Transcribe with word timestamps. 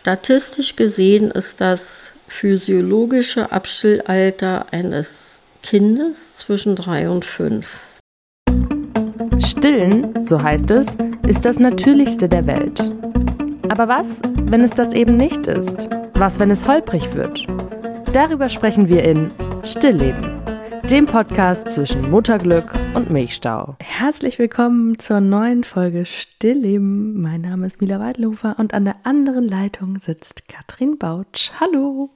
Statistisch 0.00 0.76
gesehen 0.76 1.32
ist 1.32 1.60
das 1.60 2.12
physiologische 2.28 3.50
Abstillalter 3.50 4.66
eines 4.70 5.26
Kindes 5.60 6.36
zwischen 6.36 6.76
drei 6.76 7.10
und 7.10 7.24
fünf. 7.24 7.66
Stillen, 9.44 10.24
so 10.24 10.40
heißt 10.40 10.70
es, 10.70 10.96
ist 11.26 11.44
das 11.44 11.58
Natürlichste 11.58 12.28
der 12.28 12.46
Welt. 12.46 12.80
Aber 13.68 13.88
was, 13.88 14.20
wenn 14.44 14.62
es 14.62 14.70
das 14.70 14.92
eben 14.92 15.16
nicht 15.16 15.46
ist? 15.46 15.88
Was, 16.14 16.38
wenn 16.38 16.52
es 16.52 16.68
holprig 16.68 17.14
wird? 17.14 17.44
Darüber 18.12 18.48
sprechen 18.48 18.88
wir 18.88 19.02
in 19.02 19.32
Stillleben 19.64 20.37
dem 20.90 21.04
Podcast 21.04 21.70
zwischen 21.70 22.10
Mutterglück 22.10 22.72
und 22.94 23.10
Milchstau. 23.10 23.76
Herzlich 23.78 24.38
willkommen 24.38 24.98
zur 24.98 25.20
neuen 25.20 25.62
Folge 25.62 26.06
Stillleben. 26.06 27.20
Mein 27.20 27.42
Name 27.42 27.66
ist 27.66 27.82
Mila 27.82 28.00
Weidlofer 28.00 28.56
und 28.58 28.72
an 28.72 28.86
der 28.86 28.96
anderen 29.02 29.46
Leitung 29.46 29.98
sitzt 29.98 30.48
Katrin 30.48 30.96
Bautsch. 30.96 31.50
Hallo. 31.60 32.08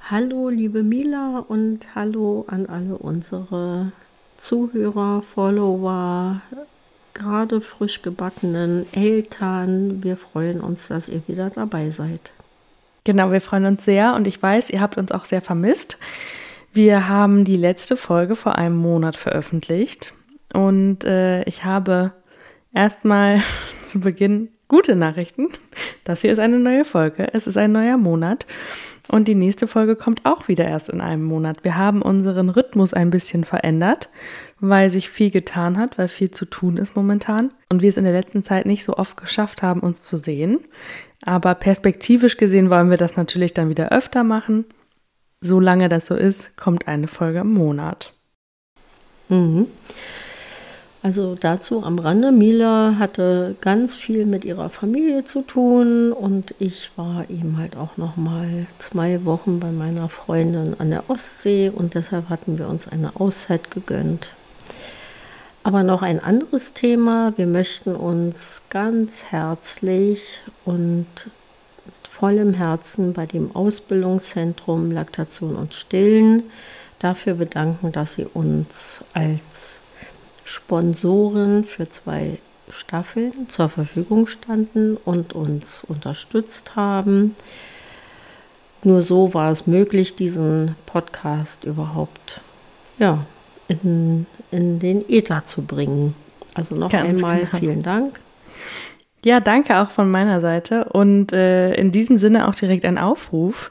Hallo, 0.00 0.48
liebe 0.48 0.82
Mila 0.82 1.44
und 1.46 1.94
hallo 1.94 2.46
an 2.46 2.64
alle 2.64 2.96
unsere 2.96 3.92
Zuhörer, 4.38 5.20
Follower, 5.20 6.40
gerade 7.12 7.60
frisch 7.60 8.00
gebackenen 8.00 8.86
Eltern. 8.92 10.02
Wir 10.02 10.16
freuen 10.16 10.62
uns, 10.62 10.88
dass 10.88 11.10
ihr 11.10 11.22
wieder 11.26 11.50
dabei 11.50 11.90
seid. 11.90 12.32
Genau, 13.04 13.30
wir 13.30 13.42
freuen 13.42 13.66
uns 13.66 13.84
sehr 13.84 14.14
und 14.14 14.26
ich 14.26 14.42
weiß, 14.42 14.70
ihr 14.70 14.80
habt 14.80 14.96
uns 14.96 15.12
auch 15.12 15.26
sehr 15.26 15.42
vermisst. 15.42 15.98
Wir 16.74 17.08
haben 17.08 17.44
die 17.44 17.56
letzte 17.56 17.96
Folge 17.96 18.34
vor 18.34 18.58
einem 18.58 18.74
Monat 18.74 19.14
veröffentlicht 19.14 20.12
und 20.52 21.04
äh, 21.04 21.44
ich 21.44 21.64
habe 21.64 22.14
erstmal 22.74 23.42
zu 23.88 24.00
Beginn 24.00 24.48
gute 24.66 24.96
Nachrichten. 24.96 25.50
Das 26.02 26.22
hier 26.22 26.32
ist 26.32 26.40
eine 26.40 26.58
neue 26.58 26.84
Folge. 26.84 27.32
Es 27.32 27.46
ist 27.46 27.56
ein 27.56 27.70
neuer 27.70 27.96
Monat 27.96 28.46
und 29.06 29.28
die 29.28 29.36
nächste 29.36 29.68
Folge 29.68 29.94
kommt 29.94 30.26
auch 30.26 30.48
wieder 30.48 30.64
erst 30.64 30.88
in 30.88 31.00
einem 31.00 31.22
Monat. 31.22 31.62
Wir 31.62 31.76
haben 31.76 32.02
unseren 32.02 32.48
Rhythmus 32.48 32.92
ein 32.92 33.10
bisschen 33.10 33.44
verändert, 33.44 34.08
weil 34.58 34.90
sich 34.90 35.08
viel 35.08 35.30
getan 35.30 35.78
hat, 35.78 35.96
weil 35.96 36.08
viel 36.08 36.32
zu 36.32 36.44
tun 36.44 36.76
ist 36.76 36.96
momentan 36.96 37.52
und 37.68 37.82
wir 37.82 37.88
es 37.88 37.98
in 37.98 38.04
der 38.04 38.12
letzten 38.12 38.42
Zeit 38.42 38.66
nicht 38.66 38.82
so 38.82 38.96
oft 38.96 39.16
geschafft 39.16 39.62
haben, 39.62 39.78
uns 39.78 40.02
zu 40.02 40.16
sehen. 40.16 40.58
Aber 41.24 41.54
perspektivisch 41.54 42.36
gesehen 42.36 42.68
wollen 42.68 42.90
wir 42.90 42.98
das 42.98 43.14
natürlich 43.14 43.54
dann 43.54 43.68
wieder 43.68 43.92
öfter 43.92 44.24
machen 44.24 44.64
solange 45.40 45.88
das 45.88 46.06
so 46.06 46.14
ist, 46.14 46.56
kommt 46.56 46.88
eine 46.88 47.08
Folge 47.08 47.40
im 47.40 47.52
Monat. 47.54 48.12
Mhm. 49.28 49.66
Also 51.04 51.34
dazu 51.38 51.84
am 51.84 51.98
Rande, 51.98 52.32
Mila 52.32 52.96
hatte 52.98 53.56
ganz 53.60 53.94
viel 53.94 54.24
mit 54.24 54.42
ihrer 54.42 54.70
Familie 54.70 55.24
zu 55.24 55.42
tun 55.42 56.12
und 56.12 56.54
ich 56.58 56.92
war 56.96 57.28
eben 57.28 57.58
halt 57.58 57.76
auch 57.76 57.98
noch 57.98 58.16
mal 58.16 58.66
zwei 58.78 59.26
Wochen 59.26 59.60
bei 59.60 59.70
meiner 59.70 60.08
Freundin 60.08 60.74
an 60.80 60.88
der 60.88 61.10
Ostsee 61.10 61.68
und 61.68 61.94
deshalb 61.94 62.30
hatten 62.30 62.58
wir 62.58 62.68
uns 62.70 62.88
eine 62.88 63.16
Auszeit 63.20 63.70
gegönnt. 63.70 64.30
Aber 65.62 65.82
noch 65.82 66.00
ein 66.00 66.20
anderes 66.20 66.72
Thema. 66.72 67.34
Wir 67.36 67.46
möchten 67.46 67.94
uns 67.94 68.62
ganz 68.70 69.24
herzlich 69.24 70.40
und 70.64 71.06
vollem 72.14 72.54
Herzen 72.54 73.12
bei 73.12 73.26
dem 73.26 73.54
Ausbildungszentrum 73.56 74.92
Laktation 74.92 75.56
und 75.56 75.74
Stillen 75.74 76.44
dafür 77.00 77.34
bedanken, 77.34 77.90
dass 77.90 78.14
sie 78.14 78.24
uns 78.24 79.04
als 79.14 79.80
Sponsoren 80.44 81.64
für 81.64 81.88
zwei 81.88 82.38
Staffeln 82.70 83.48
zur 83.48 83.68
Verfügung 83.68 84.28
standen 84.28 84.96
und 84.96 85.32
uns 85.32 85.82
unterstützt 85.88 86.76
haben. 86.76 87.34
Nur 88.84 89.02
so 89.02 89.34
war 89.34 89.50
es 89.50 89.66
möglich, 89.66 90.14
diesen 90.14 90.76
Podcast 90.86 91.64
überhaupt 91.64 92.40
ja, 92.98 93.26
in, 93.66 94.26
in 94.52 94.78
den 94.78 95.04
Äther 95.08 95.44
zu 95.46 95.62
bringen. 95.62 96.14
Also 96.54 96.76
noch 96.76 96.90
Ganz 96.90 97.08
einmal 97.08 97.40
genau. 97.40 97.58
vielen 97.58 97.82
Dank. 97.82 98.20
Ja, 99.24 99.40
danke 99.40 99.78
auch 99.78 99.90
von 99.90 100.10
meiner 100.10 100.40
Seite. 100.40 100.86
Und 100.90 101.32
äh, 101.32 101.74
in 101.74 101.92
diesem 101.92 102.18
Sinne 102.18 102.46
auch 102.46 102.54
direkt 102.54 102.84
ein 102.84 102.98
Aufruf. 102.98 103.70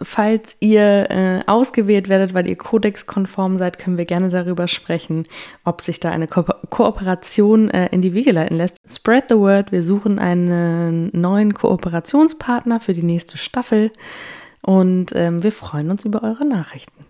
Falls 0.00 0.56
ihr 0.60 1.10
äh, 1.10 1.40
ausgewählt 1.46 2.08
werdet, 2.08 2.34
weil 2.34 2.46
ihr 2.46 2.56
kodexkonform 2.56 3.58
seid, 3.58 3.78
können 3.78 3.98
wir 3.98 4.04
gerne 4.04 4.28
darüber 4.30 4.68
sprechen, 4.68 5.26
ob 5.64 5.80
sich 5.80 6.00
da 6.00 6.10
eine 6.10 6.28
Ko 6.28 6.44
Kooperation 6.70 7.70
äh, 7.70 7.88
in 7.90 8.02
die 8.02 8.14
Wege 8.14 8.32
leiten 8.32 8.56
lässt. 8.56 8.76
Spread 8.86 9.24
the 9.28 9.36
word. 9.36 9.72
Wir 9.72 9.84
suchen 9.84 10.18
einen 10.18 11.10
neuen 11.12 11.54
Kooperationspartner 11.54 12.80
für 12.80 12.94
die 12.94 13.02
nächste 13.02 13.36
Staffel 13.36 13.90
und 14.62 15.12
ähm, 15.14 15.42
wir 15.42 15.52
freuen 15.52 15.90
uns 15.90 16.04
über 16.04 16.22
eure 16.22 16.44
Nachrichten. 16.44 17.04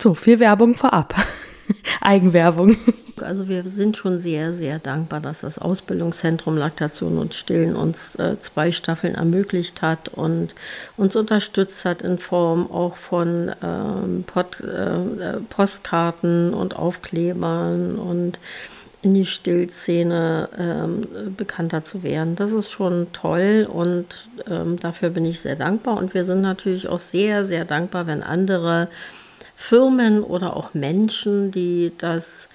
So, 0.00 0.14
viel 0.14 0.40
Werbung 0.40 0.74
vorab. 0.74 1.14
Eigenwerbung. 2.00 2.76
Also 3.20 3.48
wir 3.48 3.64
sind 3.68 3.96
schon 3.96 4.18
sehr, 4.18 4.54
sehr 4.54 4.78
dankbar, 4.78 5.20
dass 5.20 5.40
das 5.40 5.58
Ausbildungszentrum 5.58 6.56
Laktation 6.56 7.18
und 7.18 7.34
Stillen 7.34 7.76
uns 7.76 8.14
äh, 8.16 8.36
zwei 8.40 8.72
Staffeln 8.72 9.14
ermöglicht 9.14 9.82
hat 9.82 10.08
und 10.08 10.54
uns 10.96 11.16
unterstützt 11.16 11.84
hat 11.84 12.02
in 12.02 12.18
Form 12.18 12.70
auch 12.70 12.96
von 12.96 13.52
ähm, 13.62 14.24
Pod, 14.26 14.60
äh, 14.60 15.38
Postkarten 15.50 16.54
und 16.54 16.76
Aufklebern 16.76 17.98
und 17.98 18.38
in 19.02 19.14
die 19.14 19.26
Stillszene 19.26 20.48
ähm, 20.58 21.34
bekannter 21.36 21.84
zu 21.84 22.02
werden. 22.02 22.36
Das 22.36 22.52
ist 22.52 22.70
schon 22.70 23.06
toll 23.12 23.66
und 23.70 24.28
ähm, 24.48 24.78
dafür 24.78 25.08
bin 25.10 25.24
ich 25.24 25.40
sehr 25.40 25.56
dankbar. 25.56 25.96
Und 25.96 26.12
wir 26.12 26.24
sind 26.24 26.42
natürlich 26.42 26.86
auch 26.86 26.98
sehr, 26.98 27.46
sehr 27.46 27.64
dankbar, 27.64 28.06
wenn 28.06 28.22
andere 28.22 28.88
Firmen 29.60 30.24
oder 30.24 30.56
auch 30.56 30.72
Menschen, 30.72 31.50
die 31.50 31.92
das 31.98 32.48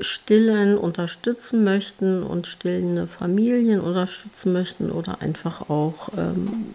Stillen 0.00 0.78
unterstützen 0.78 1.64
möchten 1.64 2.22
und 2.22 2.46
stillende 2.46 3.06
Familien 3.06 3.78
unterstützen 3.78 4.54
möchten 4.54 4.90
oder 4.90 5.20
einfach 5.20 5.68
auch 5.68 6.08
ähm, 6.16 6.74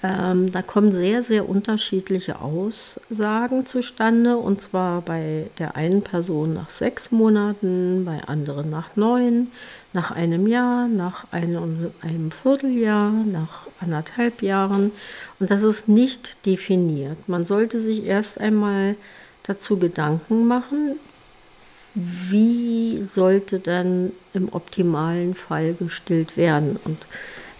ähm, 0.02 0.52
da 0.52 0.62
kommen 0.62 0.93
sehr, 0.93 1.23
sehr 1.23 1.49
unterschiedliche 1.49 2.40
Aussagen 2.40 3.67
zustande. 3.67 4.37
Und 4.37 4.61
zwar 4.61 5.00
bei 5.02 5.46
der 5.58 5.76
einen 5.76 6.02
Person 6.02 6.55
nach 6.55 6.70
sechs 6.70 7.11
Monaten, 7.11 8.05
bei 8.05 8.23
anderen 8.26 8.70
nach 8.70 8.94
neun, 8.96 9.49
nach 9.93 10.11
einem 10.11 10.46
Jahr, 10.46 10.88
nach 10.88 11.32
einem, 11.32 11.93
einem 12.02 12.31
Vierteljahr, 12.31 13.11
nach 13.11 13.67
anderthalb 13.81 14.43
Jahren. 14.43 14.93
Und 15.40 15.50
das 15.50 15.62
ist 15.62 15.88
nicht 15.88 16.44
definiert. 16.46 17.29
Man 17.29 17.46
sollte 17.46 17.81
sich 17.81 18.05
erst 18.05 18.40
einmal 18.40 18.96
dazu 19.44 19.79
Gedanken 19.79 20.46
machen, 20.46 20.96
wie 21.96 23.02
sollte 23.04 23.58
dann 23.58 24.12
im 24.34 24.52
optimalen 24.52 25.34
Fall 25.34 25.75
gestillt 25.75 26.37
werden. 26.37 26.78
Und 26.84 27.06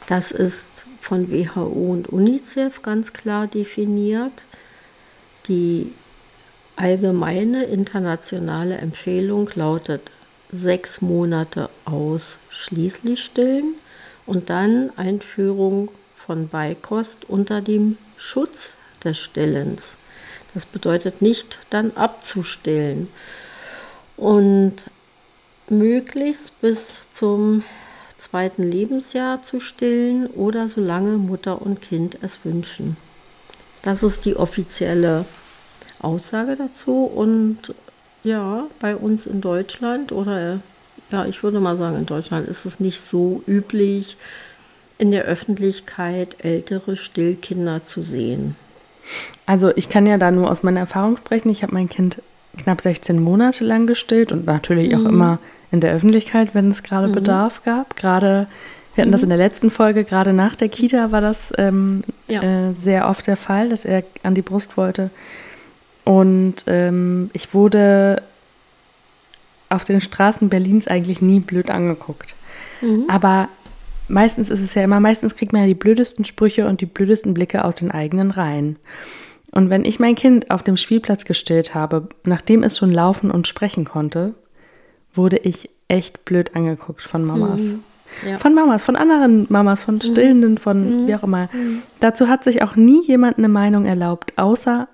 das 0.09 0.31
ist 0.31 0.67
von 1.00 1.33
WHO 1.33 1.62
und 1.62 2.11
UNICEF 2.11 2.83
ganz 2.83 3.15
klar 3.15 3.47
definiert. 3.47 4.44
Die 5.49 5.93
allgemeine 6.77 7.65
internationale 7.65 8.77
Empfehlung 8.77 9.49
lautet 9.55 10.11
sechs 10.53 11.00
Monate 11.00 11.71
ausschließlich 11.87 13.25
stillen 13.25 13.75
und 14.27 14.50
dann 14.50 14.91
Einführung 14.99 15.91
von 16.15 16.49
Beikost 16.49 17.25
unter 17.27 17.62
dem 17.62 17.97
Schutz 18.19 18.77
des 19.03 19.19
Stillens. 19.19 19.94
Das 20.53 20.67
bedeutet 20.67 21.23
nicht 21.23 21.59
dann 21.71 21.93
abzustillen 21.97 23.09
und 24.17 24.75
möglichst 25.69 26.61
bis 26.61 27.01
zum 27.13 27.63
zweiten 28.17 28.63
Lebensjahr 28.63 29.43
zu 29.43 29.61
stillen 29.61 30.27
oder 30.29 30.69
solange 30.69 31.19
Mutter 31.19 31.61
und 31.61 31.81
Kind 31.81 32.19
es 32.23 32.45
wünschen. 32.45 32.97
Das 33.83 34.03
ist 34.03 34.25
die 34.25 34.37
offizielle 34.37 35.25
Aussage 36.01 36.57
dazu. 36.57 37.05
Und 37.05 37.75
ja, 38.25 38.67
bei 38.81 38.97
uns 38.97 39.27
in 39.27 39.41
Deutschland 39.41 40.13
oder 40.13 40.61
ja, 41.11 41.27
ich 41.27 41.43
würde 41.43 41.61
mal 41.61 41.77
sagen, 41.77 41.97
in 41.97 42.07
Deutschland 42.07 42.49
ist 42.49 42.65
es 42.65 42.81
nicht 42.81 43.01
so 43.01 43.43
üblich, 43.47 44.17
in 44.99 45.11
der 45.11 45.25
Öffentlichkeit 45.25 46.37
ältere 46.45 46.97
Stillkinder 46.97 47.85
zu 47.85 48.03
sehen. 48.03 48.57
Also 49.45 49.71
ich 49.77 49.89
kann 49.89 50.07
ja 50.07 50.19
da 50.19 50.31
nur 50.31 50.51
aus 50.51 50.62
meiner 50.62 50.81
Erfahrung 50.81 51.17
sprechen. 51.19 51.51
Ich 51.51 51.62
habe 51.62 51.75
mein 51.75 51.89
Kind 51.89 52.23
knapp 52.56 52.81
16 52.81 53.20
Monate 53.20 53.64
lang 53.64 53.87
gestillt 53.87 54.32
und 54.32 54.47
natürlich 54.47 54.94
auch 54.94 55.00
mhm. 55.00 55.06
immer 55.06 55.38
in 55.70 55.81
der 55.81 55.93
Öffentlichkeit, 55.93 56.55
wenn 56.55 56.70
es 56.70 56.82
gerade 56.82 57.08
mhm. 57.08 57.12
Bedarf 57.12 57.62
gab. 57.64 57.97
Gerade, 57.97 58.47
wir 58.94 59.03
hatten 59.03 59.11
mhm. 59.11 59.12
das 59.12 59.23
in 59.23 59.29
der 59.29 59.38
letzten 59.38 59.70
Folge, 59.70 60.05
gerade 60.05 60.32
nach 60.32 60.56
der 60.56 60.69
Kita 60.69 61.12
war 61.12 61.20
das 61.20 61.53
ähm, 61.58 62.03
ja. 62.29 62.43
äh, 62.43 62.75
sehr 62.75 63.08
oft 63.08 63.26
der 63.26 63.37
Fall, 63.37 63.69
dass 63.69 63.85
er 63.85 64.05
an 64.23 64.35
die 64.35 64.43
Brust 64.43 64.76
wollte. 64.76 65.11
Und 66.05 66.64
ähm, 66.67 67.31
ich 67.32 67.53
wurde 67.53 68.23
auf 69.69 69.85
den 69.85 70.00
Straßen 70.00 70.49
Berlins 70.49 70.87
eigentlich 70.87 71.20
nie 71.20 71.41
blöd 71.41 71.70
angeguckt. 71.70 72.35
Mhm. 72.81 73.05
Aber 73.09 73.49
meistens 74.09 74.50
ist 74.50 74.61
es 74.61 74.75
ja 74.75 74.85
immer, 74.85 75.00
meistens 75.00 75.35
kriegt 75.35 75.52
man 75.52 75.62
ja 75.62 75.67
die 75.67 75.75
blödesten 75.75 76.25
Sprüche 76.25 76.69
und 76.69 76.81
die 76.81 76.87
blödesten 76.87 77.35
Blicke 77.35 77.64
aus 77.64 77.76
den 77.76 77.91
eigenen 77.91 78.31
Reihen. 78.31 78.76
Und 79.56 79.70
wenn 79.70 79.87
ich 79.87 79.99
mein 79.99 80.14
Kind 80.17 80.50
auf 80.50 80.62
dem 80.62 80.76
Spielplatz 80.76 81.25
gestillt 81.25 81.75
habe, 81.75 82.11
nachdem 82.25 82.62
es 82.62 82.76
schon 82.76 82.93
laufen 82.93 83.31
und 83.31 83.49
sprechen 83.49 83.87
konnte, 83.87 84.35
wurde 85.14 85.38
ich 85.38 85.70
echt 85.88 86.26
blöd 86.26 86.55
angeguckt 86.55 87.00
von 87.00 87.25
Mamas. 87.25 87.62
Mhm. 87.62 87.82
Ja. 88.26 88.38
Von 88.38 88.55
Mamas, 88.55 88.85
von 88.85 88.97
anderen 88.97 89.47
Mamas, 89.49 89.82
von 89.82 89.94
mhm. 89.94 90.03
Stillenden, 90.03 90.58
von 90.58 91.05
mhm. 91.05 91.06
wie 91.06 91.14
auch 91.14 91.23
immer. 91.23 91.49
Mhm. 91.55 91.82
Dazu 92.00 92.29
hat 92.29 92.44
sich 92.44 92.62
auch 92.62 92.76
nie 92.76 93.03
jemand 93.06 93.38
eine 93.38 93.49
Meinung 93.49 93.87
erlaubt, 93.87 94.35
außer 94.37 94.88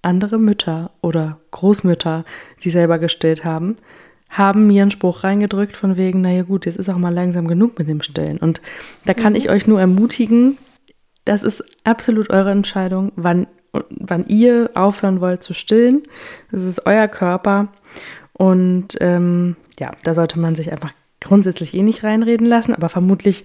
andere 0.00 0.38
Mütter 0.38 0.92
oder 1.02 1.38
Großmütter, 1.50 2.24
die 2.62 2.70
selber 2.70 2.98
gestillt 2.98 3.44
haben, 3.44 3.76
haben 4.30 4.66
mir 4.66 4.80
einen 4.80 4.90
Spruch 4.92 5.24
reingedrückt 5.24 5.76
von 5.76 5.98
wegen, 5.98 6.22
naja 6.22 6.42
gut, 6.42 6.64
jetzt 6.64 6.78
ist 6.78 6.88
auch 6.88 6.96
mal 6.96 7.12
langsam 7.12 7.48
genug 7.48 7.78
mit 7.78 7.90
dem 7.90 8.00
Stillen. 8.00 8.38
Und 8.38 8.62
da 9.04 9.12
kann 9.12 9.34
mhm. 9.34 9.40
ich 9.40 9.50
euch 9.50 9.66
nur 9.66 9.78
ermutigen, 9.78 10.56
das 11.26 11.42
ist 11.42 11.62
absolut 11.84 12.30
eure 12.30 12.52
Entscheidung, 12.52 13.12
wann, 13.16 13.46
wann 13.90 14.26
ihr 14.26 14.70
aufhören 14.74 15.20
wollt 15.20 15.42
zu 15.42 15.54
stillen. 15.54 16.02
Das 16.50 16.62
ist 16.62 16.86
euer 16.86 17.08
Körper. 17.08 17.68
Und 18.32 18.96
ähm, 19.00 19.56
ja, 19.78 19.92
da 20.04 20.14
sollte 20.14 20.38
man 20.38 20.54
sich 20.54 20.70
einfach 20.70 20.92
grundsätzlich 21.20 21.74
eh 21.74 21.82
nicht 21.82 22.04
reinreden 22.04 22.46
lassen, 22.46 22.74
aber 22.74 22.88
vermutlich 22.88 23.44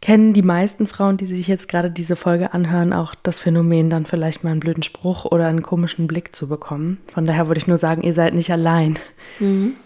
kennen 0.00 0.34
die 0.34 0.42
meisten 0.42 0.86
Frauen, 0.86 1.16
die 1.16 1.24
sich 1.24 1.48
jetzt 1.48 1.66
gerade 1.66 1.90
diese 1.90 2.14
Folge 2.14 2.52
anhören, 2.52 2.92
auch 2.92 3.14
das 3.14 3.38
Phänomen, 3.38 3.88
dann 3.88 4.04
vielleicht 4.04 4.44
mal 4.44 4.50
einen 4.50 4.60
blöden 4.60 4.82
Spruch 4.82 5.24
oder 5.24 5.46
einen 5.46 5.62
komischen 5.62 6.06
Blick 6.06 6.36
zu 6.36 6.46
bekommen. 6.46 6.98
Von 7.12 7.24
daher 7.24 7.48
würde 7.48 7.58
ich 7.58 7.66
nur 7.66 7.78
sagen, 7.78 8.02
ihr 8.02 8.12
seid 8.12 8.34
nicht 8.34 8.52
allein. 8.52 8.98
Mhm. 9.40 9.76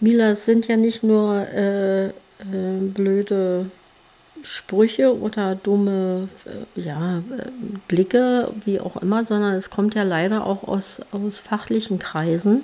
Mila, 0.00 0.30
es 0.30 0.46
sind 0.46 0.66
ja 0.66 0.78
nicht 0.78 1.02
nur 1.02 1.46
äh, 1.48 2.06
äh, 2.06 2.12
blöde 2.94 3.66
Sprüche 4.46 5.18
oder 5.18 5.56
dumme 5.56 6.28
äh, 6.44 6.80
ja, 6.80 7.16
äh, 7.16 7.50
Blicke, 7.88 8.52
wie 8.64 8.80
auch 8.80 8.96
immer, 9.02 9.24
sondern 9.24 9.54
es 9.54 9.70
kommt 9.70 9.94
ja 9.94 10.04
leider 10.04 10.46
auch 10.46 10.66
aus, 10.66 11.00
aus 11.12 11.40
fachlichen 11.40 11.98
Kreisen 11.98 12.62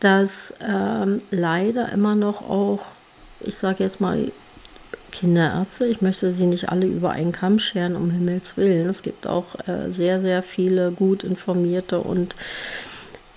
dass 0.00 0.54
ähm, 0.66 1.20
leider 1.30 1.92
immer 1.92 2.16
noch 2.16 2.40
auch, 2.48 2.80
ich 3.40 3.56
sage 3.56 3.84
jetzt 3.84 4.00
mal, 4.00 4.32
Kinderärzte, 5.12 5.86
ich 5.86 6.00
möchte 6.00 6.32
sie 6.32 6.46
nicht 6.46 6.68
alle 6.68 6.86
über 6.86 7.10
einen 7.10 7.32
Kamm 7.32 7.58
scheren, 7.58 7.96
um 7.96 8.10
Himmels 8.10 8.56
Willen. 8.56 8.88
Es 8.88 9.02
gibt 9.02 9.26
auch 9.26 9.56
äh, 9.66 9.90
sehr, 9.90 10.22
sehr 10.22 10.42
viele 10.42 10.92
gut 10.92 11.24
informierte 11.24 12.00
und 12.00 12.34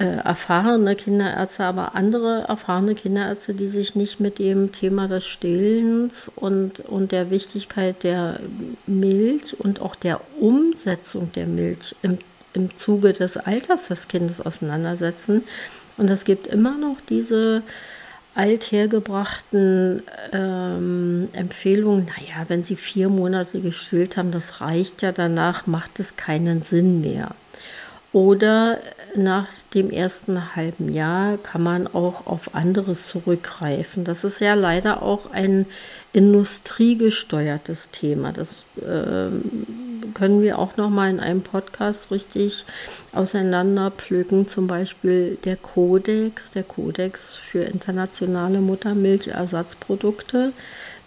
erfahrene 0.05 0.95
Kinderärzte, 0.95 1.63
aber 1.63 1.95
andere 1.95 2.45
erfahrene 2.47 2.95
Kinderärzte, 2.95 3.53
die 3.53 3.67
sich 3.67 3.95
nicht 3.95 4.19
mit 4.19 4.39
dem 4.39 4.71
Thema 4.71 5.07
des 5.07 5.25
Stillens 5.25 6.31
und, 6.35 6.79
und 6.81 7.11
der 7.11 7.29
Wichtigkeit 7.29 8.03
der 8.03 8.39
Milch 8.85 9.59
und 9.59 9.81
auch 9.81 9.95
der 9.95 10.21
Umsetzung 10.39 11.31
der 11.33 11.47
Milch 11.47 11.95
im, 12.01 12.17
im 12.53 12.77
Zuge 12.77 13.13
des 13.13 13.37
Alters 13.37 13.87
des 13.87 14.07
Kindes 14.07 14.41
auseinandersetzen. 14.41 15.43
Und 15.97 16.09
es 16.09 16.23
gibt 16.23 16.47
immer 16.47 16.77
noch 16.77 16.97
diese 17.07 17.63
althergebrachten 18.35 20.01
ähm, 20.31 21.29
Empfehlungen, 21.33 22.05
naja, 22.05 22.45
wenn 22.47 22.63
Sie 22.63 22.75
vier 22.75 23.09
Monate 23.09 23.61
gestillt 23.61 24.17
haben, 24.17 24.31
das 24.31 24.59
reicht 24.59 25.03
ja, 25.03 25.11
danach 25.11 25.67
macht 25.67 25.99
es 25.99 26.15
keinen 26.15 26.63
Sinn 26.63 27.01
mehr. 27.01 27.35
Oder 28.13 28.77
nach 29.15 29.47
dem 29.73 29.89
ersten 29.89 30.55
halben 30.55 30.93
Jahr 30.93 31.37
kann 31.37 31.63
man 31.63 31.87
auch 31.87 32.27
auf 32.27 32.53
anderes 32.53 33.07
zurückgreifen. 33.07 34.03
Das 34.03 34.23
ist 34.23 34.39
ja 34.39 34.53
leider 34.53 35.01
auch 35.01 35.31
ein 35.31 35.65
industriegesteuertes 36.13 37.89
Thema. 37.89 38.31
Das 38.31 38.53
äh, 38.77 39.31
können 40.13 40.43
wir 40.43 40.59
auch 40.59 40.77
noch 40.77 40.91
mal 40.91 41.09
in 41.09 41.19
einem 41.19 41.41
Podcast 41.41 42.11
richtig 42.11 42.65
auseinanderpflücken. 43.13 44.47
Zum 44.47 44.67
Beispiel 44.67 45.39
der 45.43 45.55
Kodex, 45.55 46.51
der 46.51 46.63
Kodex 46.63 47.37
für 47.37 47.63
internationale 47.63 48.59
Muttermilchersatzprodukte, 48.59 50.53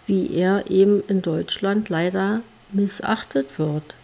wie 0.07 0.35
er 0.35 0.69
eben 0.69 1.01
in 1.07 1.21
Deutschland 1.21 1.87
leider 1.87 2.41
missachtet 2.73 3.57
wird. 3.57 3.95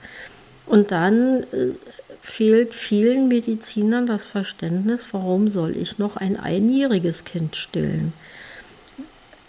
Und 0.65 0.91
dann 0.91 1.43
äh, 1.51 1.73
fehlt 2.21 2.73
vielen 2.73 3.27
Medizinern 3.27 4.05
das 4.05 4.25
Verständnis, 4.25 5.07
warum 5.11 5.49
soll 5.49 5.75
ich 5.75 5.99
noch 5.99 6.15
ein 6.15 6.39
einjähriges 6.39 7.25
Kind 7.25 7.55
stillen? 7.55 8.13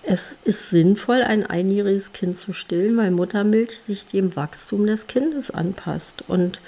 Es 0.03 0.39
ist 0.45 0.69
sinnvoll, 0.69 1.23
ein 1.23 1.47
einjähriges 1.47 2.13
Kind 2.13 2.37
zu 2.37 2.53
stillen, 2.53 2.97
weil 2.97 3.11
Muttermilch 3.11 3.81
sich 3.81 4.07
dem 4.07 4.37
Wachstum 4.37 4.87
des 4.87 5.07
Kindes 5.07 5.51
anpasst. 5.51 6.25
Und 6.29 6.61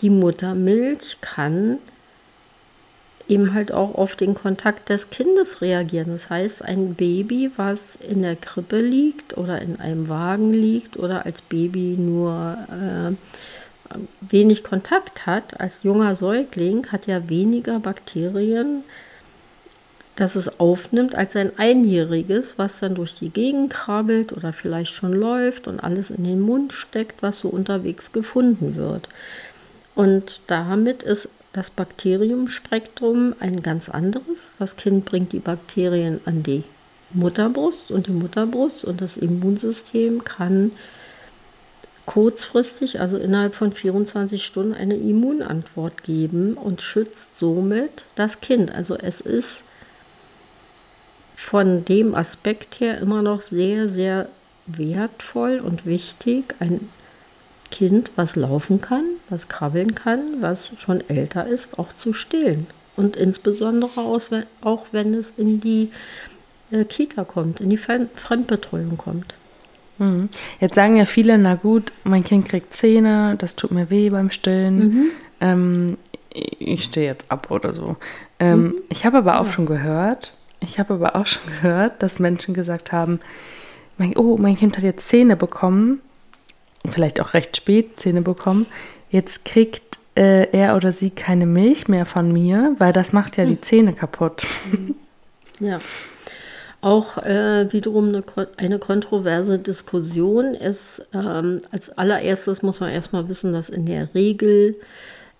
die 0.00 0.10
Muttermilch 0.10 1.18
kann 1.20 1.78
eben 3.28 3.54
halt 3.54 3.72
auch 3.72 3.94
auf 3.94 4.14
den 4.14 4.34
Kontakt 4.34 4.90
des 4.90 5.10
Kindes 5.10 5.60
reagieren. 5.60 6.08
Das 6.10 6.30
heißt, 6.30 6.62
ein 6.62 6.94
Baby, 6.94 7.50
was 7.56 7.96
in 7.96 8.22
der 8.22 8.36
Krippe 8.36 8.78
liegt 8.78 9.36
oder 9.36 9.60
in 9.60 9.80
einem 9.80 10.08
Wagen 10.08 10.52
liegt 10.52 10.96
oder 10.96 11.24
als 11.24 11.42
Baby 11.42 11.96
nur 11.98 12.58
äh, 12.70 13.14
wenig 14.20 14.64
Kontakt 14.64 15.26
hat, 15.26 15.60
als 15.60 15.82
junger 15.82 16.16
Säugling, 16.16 16.86
hat 16.92 17.06
ja 17.06 17.28
weniger 17.28 17.80
Bakterien 17.80 18.84
dass 20.16 20.36
es 20.36 20.60
aufnimmt 20.60 21.14
als 21.14 21.36
ein 21.36 21.58
Einjähriges, 21.58 22.58
was 22.58 22.80
dann 22.80 22.94
durch 22.94 23.14
die 23.14 23.30
Gegend 23.30 23.72
krabbelt 23.72 24.32
oder 24.32 24.52
vielleicht 24.52 24.92
schon 24.92 25.12
läuft 25.12 25.66
und 25.66 25.80
alles 25.80 26.10
in 26.10 26.24
den 26.24 26.40
Mund 26.40 26.72
steckt, 26.72 27.22
was 27.22 27.38
so 27.38 27.48
unterwegs 27.48 28.12
gefunden 28.12 28.76
wird. 28.76 29.08
Und 29.94 30.40
damit 30.46 31.02
ist 31.02 31.30
das 31.52 31.70
Bakteriumspektrum 31.70 33.34
ein 33.40 33.62
ganz 33.62 33.88
anderes. 33.88 34.52
Das 34.58 34.76
Kind 34.76 35.04
bringt 35.04 35.32
die 35.32 35.40
Bakterien 35.40 36.20
an 36.24 36.42
die 36.42 36.64
Mutterbrust 37.14 37.90
und 37.90 38.06
die 38.06 38.12
Mutterbrust 38.12 38.84
und 38.84 39.00
das 39.00 39.16
Immunsystem 39.16 40.24
kann 40.24 40.72
kurzfristig, 42.06 43.00
also 43.00 43.16
innerhalb 43.16 43.54
von 43.54 43.72
24 43.72 44.44
Stunden, 44.44 44.74
eine 44.74 44.96
Immunantwort 44.96 46.02
geben 46.02 46.54
und 46.54 46.80
schützt 46.80 47.38
somit 47.38 48.04
das 48.14 48.40
Kind. 48.40 48.74
Also 48.74 48.96
es 48.96 49.20
ist 49.20 49.64
von 51.36 51.84
dem 51.84 52.14
Aspekt 52.14 52.80
her 52.80 52.98
immer 52.98 53.22
noch 53.22 53.42
sehr, 53.42 53.88
sehr 53.88 54.28
wertvoll 54.66 55.58
und 55.58 55.86
wichtig, 55.86 56.54
ein 56.60 56.88
Kind, 57.70 58.12
was 58.16 58.36
laufen 58.36 58.80
kann, 58.80 59.04
was 59.28 59.48
krabbeln 59.48 59.94
kann, 59.94 60.40
was 60.40 60.72
schon 60.78 61.02
älter 61.08 61.46
ist, 61.46 61.78
auch 61.78 61.92
zu 61.94 62.12
stillen. 62.12 62.66
Und 62.96 63.16
insbesondere 63.16 63.90
auch, 64.60 64.86
wenn 64.92 65.14
es 65.14 65.32
in 65.36 65.60
die 65.60 65.90
äh, 66.70 66.84
Kita 66.84 67.24
kommt, 67.24 67.60
in 67.60 67.70
die 67.70 67.78
Fremdbetreuung 67.78 68.98
kommt. 68.98 69.34
Mhm. 69.98 70.28
Jetzt 70.60 70.74
sagen 70.74 70.96
ja 70.96 71.04
viele, 71.04 71.38
na 71.38 71.54
gut, 71.54 71.92
mein 72.04 72.24
Kind 72.24 72.48
kriegt 72.48 72.74
Zähne, 72.74 73.36
das 73.38 73.56
tut 73.56 73.72
mir 73.72 73.90
weh 73.90 74.10
beim 74.10 74.30
Stillen. 74.30 74.78
Mhm. 74.78 75.10
Ähm, 75.40 75.98
ich 76.30 76.84
stehe 76.84 77.06
jetzt 77.06 77.30
ab 77.30 77.50
oder 77.50 77.74
so. 77.74 77.96
Ähm, 78.38 78.62
mhm. 78.62 78.74
Ich 78.88 79.04
habe 79.04 79.18
aber 79.18 79.40
auch 79.40 79.46
ja. 79.46 79.52
schon 79.52 79.66
gehört, 79.66 80.32
ich 80.60 80.78
habe 80.78 80.94
aber 80.94 81.16
auch 81.16 81.26
schon 81.26 81.42
gehört, 81.62 82.02
dass 82.02 82.18
Menschen 82.18 82.54
gesagt 82.54 82.92
haben, 82.92 83.20
mein, 83.98 84.16
oh, 84.16 84.36
mein 84.38 84.56
Kind 84.56 84.76
hat 84.76 84.84
jetzt 84.84 85.08
Zähne 85.08 85.36
bekommen, 85.36 86.00
vielleicht 86.88 87.20
auch 87.20 87.34
recht 87.34 87.56
spät 87.56 88.00
Zähne 88.00 88.22
bekommen, 88.22 88.66
jetzt 89.10 89.44
kriegt 89.44 89.98
äh, 90.14 90.50
er 90.50 90.76
oder 90.76 90.92
sie 90.92 91.10
keine 91.10 91.46
Milch 91.46 91.88
mehr 91.88 92.06
von 92.06 92.32
mir, 92.32 92.74
weil 92.78 92.92
das 92.92 93.12
macht 93.12 93.36
ja 93.36 93.44
hm. 93.44 93.50
die 93.50 93.60
Zähne 93.60 93.92
kaputt. 93.92 94.42
Ja. 95.60 95.78
Auch 96.82 97.16
äh, 97.18 97.72
wiederum 97.72 98.08
eine, 98.08 98.24
eine, 98.58 98.78
kontroverse 98.78 99.58
Diskussion 99.58 100.54
ist, 100.54 101.02
ähm, 101.14 101.62
als 101.70 101.96
allererstes 101.96 102.62
muss 102.62 102.80
man 102.80 102.90
erstmal 102.90 103.28
wissen, 103.28 103.52
dass 103.52 103.70
in 103.70 103.86
der 103.86 104.14
Regel 104.14 104.76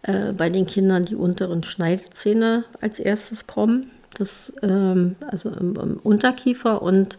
äh, 0.03 0.33
bei 0.33 0.49
den 0.49 0.67
Kindern 0.67 1.05
die 1.05 1.17
unteren 1.17 1.63
Schneidezähne 1.63 2.65
als 2.81 2.99
erstes 3.01 3.47
kommen 3.47 3.91
das, 4.19 4.53
ähm, 4.63 5.17
also 5.27 5.51
im, 5.51 5.77
im, 5.77 5.97
Unterkiefer 6.03 6.83
und 6.83 7.19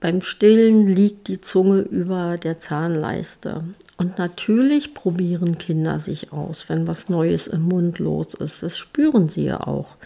beim 0.00 0.22
Stillen 0.22 0.84
liegt 0.84 1.28
die 1.28 1.40
Zunge 1.40 1.80
über 1.80 2.38
der 2.38 2.60
Zahnleiste. 2.60 3.64
Und 3.96 4.18
natürlich 4.18 4.94
probieren 4.94 5.58
Kinder 5.58 5.98
sich 5.98 6.32
aus, 6.32 6.68
wenn 6.68 6.86
was 6.86 7.08
Neues 7.08 7.48
im 7.48 7.62
Mund 7.62 7.98
los 7.98 8.34
ist. 8.34 8.62
Das 8.62 8.78
spüren 8.78 9.28
sie 9.28 9.46
ja 9.46 9.66
auch. 9.66 9.96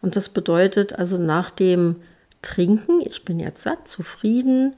Und 0.00 0.16
das 0.16 0.30
bedeutet 0.30 0.94
also 0.94 1.18
nach 1.18 1.50
dem 1.50 1.96
Trinken, 2.46 3.00
ich 3.00 3.24
bin 3.24 3.40
jetzt 3.40 3.62
satt, 3.62 3.88
zufrieden, 3.88 4.74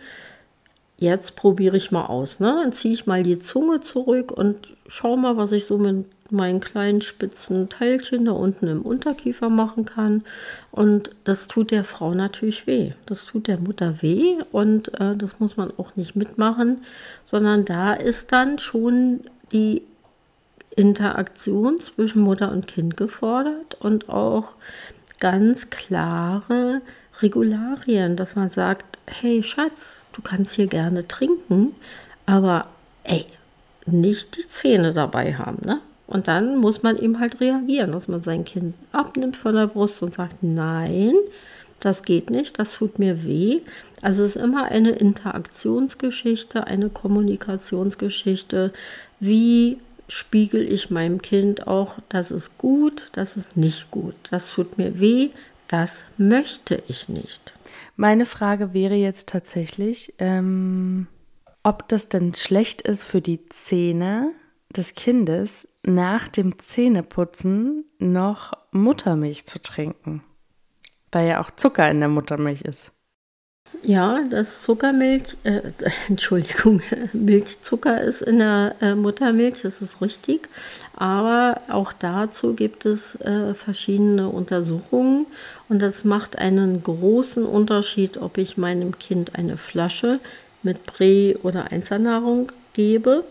jetzt 0.97 1.37
probiere 1.37 1.77
ich 1.77 1.91
mal 1.91 2.07
aus. 2.07 2.41
Ne? 2.41 2.61
Dann 2.63 2.73
ziehe 2.73 2.95
ich 2.95 3.07
mal 3.07 3.23
die 3.23 3.39
Zunge 3.39 3.83
zurück 3.83 4.33
und 4.33 4.75
schau 4.87 5.19
mal, 5.19 5.37
was 5.37 5.53
ich 5.53 5.67
so 5.67 5.77
mit 5.77 6.07
meinen 6.31 6.61
kleinen 6.61 7.03
spitzen 7.03 7.69
Teilchen 7.69 8.25
da 8.25 8.33
unten 8.33 8.69
im 8.69 8.81
Unterkiefer 8.83 9.51
machen 9.51 9.85
kann. 9.85 10.25
Und 10.71 11.11
das 11.25 11.47
tut 11.47 11.71
der 11.71 11.85
Frau 11.85 12.15
natürlich 12.15 12.67
weh. 12.67 12.93
Das 13.05 13.27
tut 13.27 13.49
der 13.49 13.59
Mutter 13.59 14.01
weh 14.01 14.39
und 14.51 14.99
äh, 14.99 15.15
das 15.15 15.39
muss 15.39 15.59
man 15.59 15.71
auch 15.77 15.95
nicht 15.95 16.17
mitmachen, 16.17 16.79
sondern 17.23 17.67
da 17.67 17.93
ist 17.93 18.33
dann 18.33 18.59
schon 18.59 19.21
die 19.53 19.83
Interaktion 20.75 21.77
zwischen 21.77 22.23
Mutter 22.23 22.51
und 22.51 22.67
Kind 22.67 22.97
gefordert 22.97 23.77
und 23.79 24.09
auch 24.09 24.53
ganz 25.21 25.71
klare 25.71 26.81
Regularien, 27.21 28.17
dass 28.17 28.37
man 28.37 28.51
sagt, 28.51 28.99
hey 29.07 29.43
Schatz, 29.43 30.05
du 30.13 30.23
kannst 30.23 30.55
hier 30.55 30.67
gerne 30.67 31.07
trinken, 31.09 31.75
aber 32.27 32.67
ey, 33.05 33.27
nicht 33.87 34.37
die 34.37 34.47
Zähne 34.49 34.93
dabei 34.93 35.35
haben, 35.35 35.59
ne? 35.65 35.81
Und 36.07 36.27
dann 36.27 36.57
muss 36.57 36.83
man 36.83 36.97
ihm 36.97 37.21
halt 37.21 37.39
reagieren, 37.41 37.93
dass 37.93 38.09
man 38.09 38.23
sein 38.23 38.45
Kind 38.45 38.75
abnimmt 38.93 39.37
von 39.37 39.55
der 39.55 39.67
Brust 39.67 40.03
und 40.03 40.15
sagt, 40.15 40.37
nein, 40.43 41.13
das 41.81 42.03
geht 42.03 42.31
nicht, 42.31 42.59
das 42.59 42.75
tut 42.75 42.99
mir 42.99 43.25
weh. 43.25 43.61
Also 44.01 44.25
es 44.25 44.37
ist 44.37 44.43
immer 44.43 44.65
eine 44.65 44.93
Interaktionsgeschichte, 44.93 46.67
eine 46.67 46.89
Kommunikationsgeschichte. 46.89 48.73
Wie 49.21 49.79
spiegel 50.09 50.63
ich 50.63 50.89
meinem 50.89 51.21
Kind 51.21 51.67
auch, 51.67 51.97
das 52.09 52.31
ist 52.31 52.57
gut, 52.57 53.09
das 53.13 53.37
ist 53.37 53.59
nicht 53.59 53.91
gut, 53.91 54.15
das 54.31 54.51
tut 54.51 54.79
mir 54.79 54.99
weh, 54.99 55.29
das 55.69 56.05
möchte 56.17 56.83
ich 56.89 57.09
nicht. 57.09 57.53
Meine 57.97 58.27
Frage 58.27 58.75
wäre 58.75 58.95
jetzt 58.95 59.29
tatsächlich, 59.29 60.15
ähm, 60.19 61.07
ob 61.63 61.89
das 61.89 62.09
denn 62.09 62.35
schlecht 62.35 62.83
ist 62.83 63.03
für 63.03 63.21
die 63.21 63.49
Zähne 63.49 64.33
des 64.75 64.95
Kindes, 64.95 65.69
nach 65.85 66.29
dem 66.29 66.59
Zähneputzen 66.59 67.85
noch 67.99 68.53
Muttermilch 68.73 69.47
zu 69.47 69.61
trinken. 69.61 70.23
Weil 71.13 71.29
ja 71.29 71.41
auch 71.41 71.51
Zucker 71.51 71.91
in 71.91 72.01
der 72.01 72.09
Muttermilch 72.09 72.63
ist. 72.63 72.93
Ja, 73.83 74.21
das 74.29 74.63
Zuckermilch, 74.63 75.37
äh, 75.45 75.61
Entschuldigung, 76.09 76.83
Milchzucker 77.13 78.01
ist 78.01 78.23
in 78.23 78.39
der 78.39 78.75
äh, 78.81 78.95
Muttermilch, 78.95 79.63
das 79.63 79.81
ist 79.81 80.01
richtig. 80.01 80.49
Aber 80.97 81.61
auch 81.69 81.93
dazu 81.93 82.55
gibt 82.55 82.87
es 82.87 83.15
äh, 83.21 83.55
verschiedene 83.55 84.29
Untersuchungen 84.29 85.27
und 85.69 85.81
das 85.81 86.05
macht 86.05 86.39
einen 86.39 86.83
großen 86.83 87.47
Unterschied, 87.47 88.17
ob 88.19 88.39
ich 88.39 88.57
meinem 88.57 88.99
Kind 88.99 89.37
eine 89.37 89.57
Flasche 89.57 90.19
mit 90.63 90.87
Prä- 90.87 91.37
oder 91.43 91.71
Einzelnahrung 91.71 92.51
gebe 92.73 93.25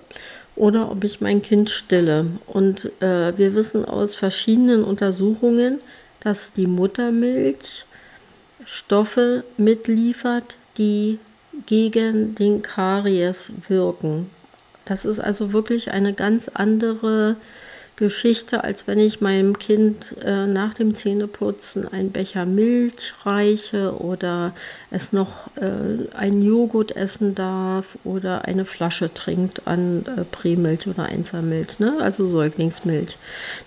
oder 0.56 0.92
ob 0.92 1.04
ich 1.04 1.20
mein 1.20 1.42
Kind 1.42 1.70
stille. 1.70 2.26
Und 2.48 2.92
äh, 3.02 3.38
wir 3.38 3.54
wissen 3.54 3.86
aus 3.86 4.16
verschiedenen 4.16 4.84
Untersuchungen, 4.84 5.80
dass 6.20 6.52
die 6.54 6.68
Muttermilch 6.68 7.86
Stoffe 8.68 9.46
mitliefert, 9.56 10.56
die 10.78 11.20
gegen 11.66 12.36
den 12.36 12.62
Karies 12.62 13.52
wirken. 13.68 14.30
Das 14.86 15.06
ist 15.06 15.20
also 15.20 15.54
wirklich 15.54 15.92
eine 15.92 16.14
ganz 16.14 16.50
andere 16.54 17.38
Geschichte, 17.98 18.64
als 18.64 18.86
wenn 18.86 19.00
ich 19.00 19.22
meinem 19.22 19.58
Kind 19.58 20.16
äh, 20.24 20.46
nach 20.46 20.76
dem 20.76 20.96
Zähneputzen 20.96 21.92
einen 21.92 22.12
Becher 22.12 22.46
Milch 22.46 23.14
reiche 23.26 24.00
oder 24.00 24.54
es 24.92 25.12
noch 25.12 25.48
äh, 25.56 26.16
einen 26.16 26.44
Joghurt 26.44 26.96
essen 26.96 27.34
darf 27.34 27.98
oder 28.04 28.46
eine 28.46 28.66
Flasche 28.66 29.12
trinkt 29.12 29.66
an 29.68 30.06
äh, 30.06 30.24
Prämilch 30.24 30.88
oder 30.88 31.06
Einzelmilch, 31.06 31.80
ne? 31.80 31.96
also 32.00 32.28
Säuglingsmilch. 32.28 33.18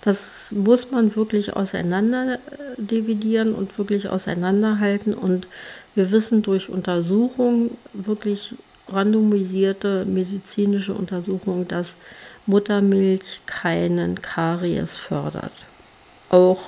Das 0.01 0.47
muss 0.51 0.93
man 0.93 1.17
wirklich 1.17 1.55
auseinander 1.55 2.35
äh, 2.35 2.39
dividieren 2.79 3.53
und 3.53 3.79
wirklich 3.79 4.09
auseinanderhalten 4.09 5.13
und 5.13 5.49
wir 5.97 6.13
wissen 6.13 6.43
durch 6.43 6.69
Untersuchungen, 6.69 7.77
wirklich 7.93 8.55
randomisierte 8.89 10.05
medizinische 10.05 10.95
Untersuchungen, 10.95 11.67
dass 11.67 11.97
Muttermilch 12.47 13.41
keinen 13.47 14.21
Karies 14.23 14.97
fördert. 14.97 15.53
Auch, 16.29 16.61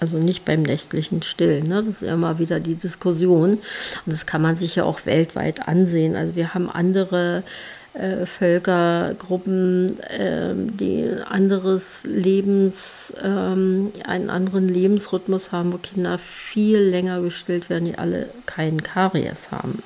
also 0.00 0.18
nicht 0.18 0.44
beim 0.44 0.62
nächtlichen 0.62 1.22
Stillen. 1.22 1.68
Ne? 1.68 1.84
Das 1.84 1.96
ist 1.96 2.02
ja 2.02 2.14
immer 2.14 2.38
wieder 2.38 2.60
die 2.60 2.76
Diskussion. 2.76 3.54
Und 3.54 3.62
das 4.06 4.26
kann 4.26 4.42
man 4.42 4.56
sich 4.56 4.76
ja 4.76 4.84
auch 4.84 5.06
weltweit 5.06 5.66
ansehen. 5.68 6.16
Also 6.16 6.36
wir 6.36 6.54
haben 6.54 6.70
andere 6.70 7.42
äh, 7.94 8.26
Völkergruppen, 8.26 9.98
äh, 10.02 10.54
die 10.54 11.10
anderes 11.28 12.04
Lebens, 12.04 13.12
ähm, 13.22 13.92
einen 14.04 14.30
anderen 14.30 14.68
Lebensrhythmus 14.68 15.52
haben, 15.52 15.72
wo 15.72 15.78
Kinder 15.78 16.18
viel 16.18 16.78
länger 16.78 17.20
gestillt 17.22 17.68
werden, 17.68 17.86
die 17.86 17.98
alle 17.98 18.28
keinen 18.46 18.82
Karies 18.82 19.50
haben. 19.50 19.82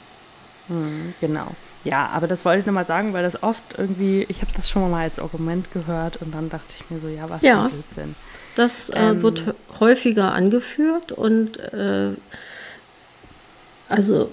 Hm, 0.69 1.14
genau. 1.21 1.54
Ja, 1.85 2.09
aber 2.09 2.27
das 2.27 2.45
wollte 2.45 2.61
ich 2.61 2.67
nochmal 2.67 2.87
sagen, 2.87 3.12
weil 3.12 3.23
das 3.23 3.43
oft 3.43 3.62
irgendwie, 3.77 4.25
ich 4.29 4.41
habe 4.43 4.53
das 4.55 4.71
schon 4.71 4.89
mal 4.91 5.03
als 5.03 5.19
Argument 5.19 5.73
gehört 5.73 6.19
und 6.19 6.33
dann 6.35 6.49
dachte 6.49 6.73
ich 6.79 6.91
mir 6.91 7.01
so, 7.01 7.09
ja, 7.09 7.29
was 7.29 7.43
ja, 7.43 7.65
für 7.65 7.71
Blödsinn. 7.71 8.15
Das 8.55 8.91
äh, 8.91 9.11
ähm, 9.11 9.23
wird 9.23 9.55
häufiger 9.81 10.33
angeführt 10.33 11.11
und 11.11 11.59
äh, 11.59 12.11
also 13.89 14.31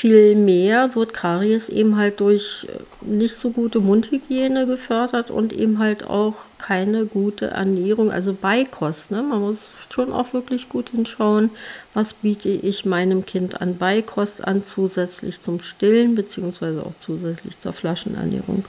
Viel 0.00 0.34
mehr 0.34 0.94
wird 0.94 1.12
Karies 1.12 1.68
eben 1.68 1.98
halt 1.98 2.20
durch 2.20 2.66
äh, 2.70 3.04
nicht 3.04 3.36
so 3.36 3.50
gute 3.50 3.80
Mundhygiene 3.80 4.66
gefördert 4.66 5.30
und 5.30 5.52
eben 5.52 5.78
halt 5.78 6.04
auch 6.04 6.36
keine 6.56 7.04
gute 7.04 7.48
Ernährung, 7.48 8.10
also 8.10 8.32
Beikost. 8.32 9.10
Ne? 9.10 9.22
Man 9.22 9.42
muss 9.42 9.68
schon 9.90 10.10
auch 10.10 10.32
wirklich 10.32 10.70
gut 10.70 10.88
hinschauen, 10.88 11.50
was 11.92 12.14
biete 12.14 12.48
ich 12.48 12.86
meinem 12.86 13.26
Kind 13.26 13.60
an 13.60 13.76
Beikost 13.76 14.42
an, 14.42 14.62
zusätzlich 14.62 15.42
zum 15.42 15.60
Stillen, 15.60 16.14
beziehungsweise 16.14 16.82
auch 16.82 16.94
zusätzlich 17.00 17.60
zur 17.60 17.74
Flaschenernährung. 17.74 18.64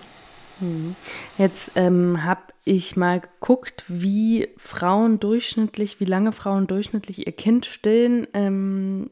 Hm. 0.59 0.97
Jetzt 1.37 1.71
ähm, 1.75 2.25
habe 2.25 2.41
ich 2.65 2.97
mal 2.97 3.21
geguckt, 3.21 3.85
wie 3.87 4.49
Frauen 4.57 5.21
durchschnittlich, 5.21 6.01
wie 6.01 6.05
lange 6.05 6.33
Frauen 6.33 6.67
durchschnittlich 6.67 7.25
ihr 7.25 7.31
Kind 7.31 7.65
stillen 7.65 8.27
ähm, 8.33 9.09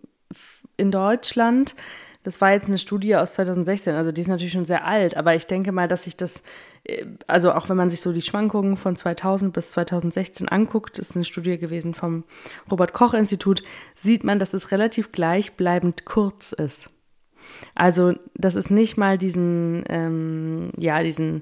in 0.75 0.91
Deutschland. 0.91 1.75
Das 2.23 2.41
war 2.41 2.51
jetzt 2.51 2.67
eine 2.67 2.77
Studie 2.77 3.15
aus 3.15 3.33
2016, 3.33 3.95
also 3.95 4.11
die 4.11 4.21
ist 4.21 4.27
natürlich 4.27 4.51
schon 4.51 4.65
sehr 4.65 4.85
alt, 4.85 5.15
aber 5.15 5.35
ich 5.35 5.47
denke 5.47 5.71
mal, 5.71 5.87
dass 5.87 6.03
sich 6.03 6.17
das, 6.17 6.43
äh, 6.83 7.05
also 7.27 7.53
auch 7.53 7.69
wenn 7.69 7.77
man 7.77 7.89
sich 7.89 8.01
so 8.01 8.11
die 8.11 8.21
Schwankungen 8.21 8.75
von 8.75 8.95
2000 8.95 9.53
bis 9.53 9.71
2016 9.71 10.49
anguckt, 10.49 10.99
ist 10.99 11.15
eine 11.15 11.23
Studie 11.23 11.57
gewesen 11.57 11.93
vom 11.93 12.25
Robert 12.69 12.93
Koch 12.93 13.13
Institut, 13.13 13.63
sieht 13.95 14.23
man, 14.25 14.37
dass 14.37 14.53
es 14.53 14.71
relativ 14.71 15.13
gleichbleibend 15.13 16.05
kurz 16.05 16.51
ist. 16.51 16.89
Also, 17.73 18.13
das 18.35 18.55
ist 18.55 18.69
nicht 18.69 18.97
mal 18.97 19.17
diesen, 19.17 19.83
ähm, 19.87 20.71
ja, 20.77 21.01
diesen 21.01 21.41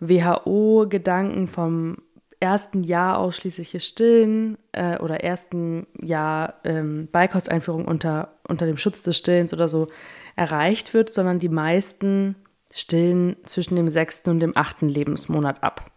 WHO-Gedanken 0.00 1.48
vom 1.48 1.96
ersten 2.40 2.82
Jahr 2.82 3.18
ausschließliches 3.18 3.84
Stillen 3.84 4.58
äh, 4.72 4.98
oder 4.98 5.22
ersten 5.24 5.86
Jahr 6.02 6.54
ähm, 6.64 7.08
Beikosteinführung 7.10 7.86
unter, 7.86 8.34
unter 8.48 8.66
dem 8.66 8.76
Schutz 8.76 9.02
des 9.02 9.16
Stillens 9.16 9.52
oder 9.52 9.68
so 9.68 9.88
erreicht 10.36 10.94
wird, 10.94 11.12
sondern 11.12 11.38
die 11.38 11.48
meisten 11.48 12.36
stillen 12.72 13.36
zwischen 13.44 13.76
dem 13.76 13.88
sechsten 13.88 14.30
und 14.30 14.40
dem 14.40 14.56
achten 14.56 14.88
Lebensmonat 14.88 15.62
ab 15.62 15.90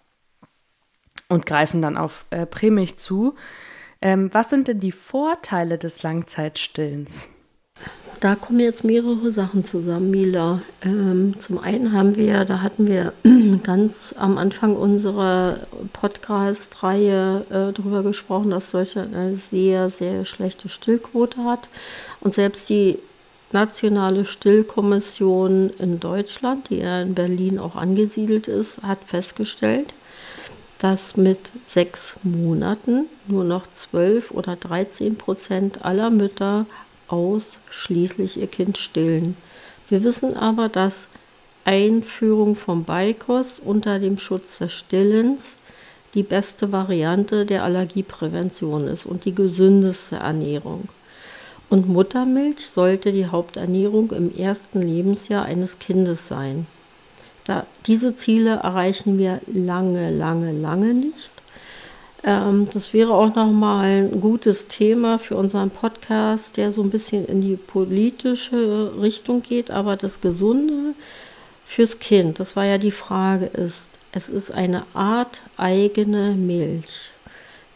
und 1.27 1.45
greifen 1.45 1.81
dann 1.81 1.97
auf 1.97 2.25
äh, 2.29 2.45
Prämilch 2.45 2.97
zu. 2.97 3.35
Ähm, 4.01 4.29
was 4.33 4.49
sind 4.49 4.67
denn 4.67 4.79
die 4.79 4.91
Vorteile 4.91 5.77
des 5.77 6.03
Langzeitstillens? 6.03 7.27
Da 8.19 8.35
kommen 8.35 8.59
jetzt 8.59 8.83
mehrere 8.83 9.31
Sachen 9.31 9.63
zusammen, 9.63 10.11
Mila. 10.11 10.61
Ähm, 10.81 11.35
zum 11.39 11.57
einen 11.57 11.93
haben 11.93 12.17
wir, 12.17 12.43
da 12.43 12.61
hatten 12.61 12.85
wir 12.85 13.13
ganz 13.63 14.13
am 14.17 14.37
Anfang 14.37 14.75
unserer 14.75 15.59
Podcast-Reihe 15.93 17.45
äh, 17.49 17.73
darüber 17.73 18.03
gesprochen, 18.03 18.49
dass 18.49 18.71
Deutschland 18.71 19.15
eine 19.15 19.35
sehr, 19.35 19.89
sehr 19.89 20.25
schlechte 20.25 20.67
Stillquote 20.67 21.45
hat. 21.45 21.69
Und 22.19 22.33
selbst 22.33 22.67
die 22.67 22.99
Nationale 23.53 24.25
Stillkommission 24.25 25.69
in 25.79 26.01
Deutschland, 26.01 26.69
die 26.69 26.79
ja 26.79 27.01
in 27.01 27.15
Berlin 27.15 27.57
auch 27.57 27.77
angesiedelt 27.77 28.49
ist, 28.49 28.83
hat 28.83 28.99
festgestellt, 29.05 29.93
dass 30.79 31.15
mit 31.15 31.51
sechs 31.67 32.17
Monaten 32.23 33.05
nur 33.27 33.45
noch 33.45 33.65
12 33.73 34.31
oder 34.31 34.57
13 34.57 35.15
Prozent 35.15 35.85
aller 35.85 36.09
Mütter 36.09 36.65
ausschließlich 37.09 38.39
ihr 38.39 38.47
Kind 38.47 38.77
stillen. 38.77 39.35
Wir 39.89 40.03
wissen 40.03 40.37
aber, 40.37 40.69
dass 40.69 41.07
Einführung 41.65 42.55
vom 42.55 42.83
Beikost 42.83 43.61
unter 43.63 43.99
dem 43.99 44.17
Schutz 44.17 44.59
des 44.59 44.73
Stillens 44.73 45.55
die 46.13 46.23
beste 46.23 46.71
Variante 46.71 47.45
der 47.45 47.63
Allergieprävention 47.63 48.87
ist 48.87 49.05
und 49.05 49.25
die 49.25 49.35
gesündeste 49.35 50.17
Ernährung. 50.17 50.89
Und 51.69 51.87
Muttermilch 51.87 52.67
sollte 52.67 53.11
die 53.11 53.27
Haupternährung 53.27 54.11
im 54.11 54.35
ersten 54.35 54.81
Lebensjahr 54.81 55.45
eines 55.45 55.77
Kindes 55.77 56.27
sein. 56.27 56.65
Da, 57.45 57.65
diese 57.85 58.15
Ziele 58.15 58.55
erreichen 58.63 59.19
wir 59.19 59.41
lange, 59.51 60.11
lange, 60.11 60.51
lange 60.51 60.93
nicht. 60.93 61.31
Ähm, 62.23 62.67
das 62.73 62.93
wäre 62.93 63.13
auch 63.13 63.33
nochmal 63.35 64.09
ein 64.11 64.21
gutes 64.21 64.67
Thema 64.67 65.19
für 65.19 65.35
unseren 65.35 65.69
Podcast, 65.69 66.57
der 66.57 66.73
so 66.73 66.81
ein 66.81 66.89
bisschen 66.89 67.25
in 67.25 67.41
die 67.41 67.55
politische 67.55 68.91
Richtung 68.99 69.41
geht. 69.41 69.71
Aber 69.71 69.95
das 69.95 70.21
Gesunde 70.21 70.93
fürs 71.65 71.99
Kind, 71.99 72.39
das 72.39 72.55
war 72.55 72.65
ja 72.65 72.77
die 72.77 72.91
Frage, 72.91 73.45
ist, 73.45 73.87
es 74.11 74.27
ist 74.27 74.51
eine 74.51 74.83
Art 74.93 75.41
eigene 75.57 76.31
Milch. 76.31 77.09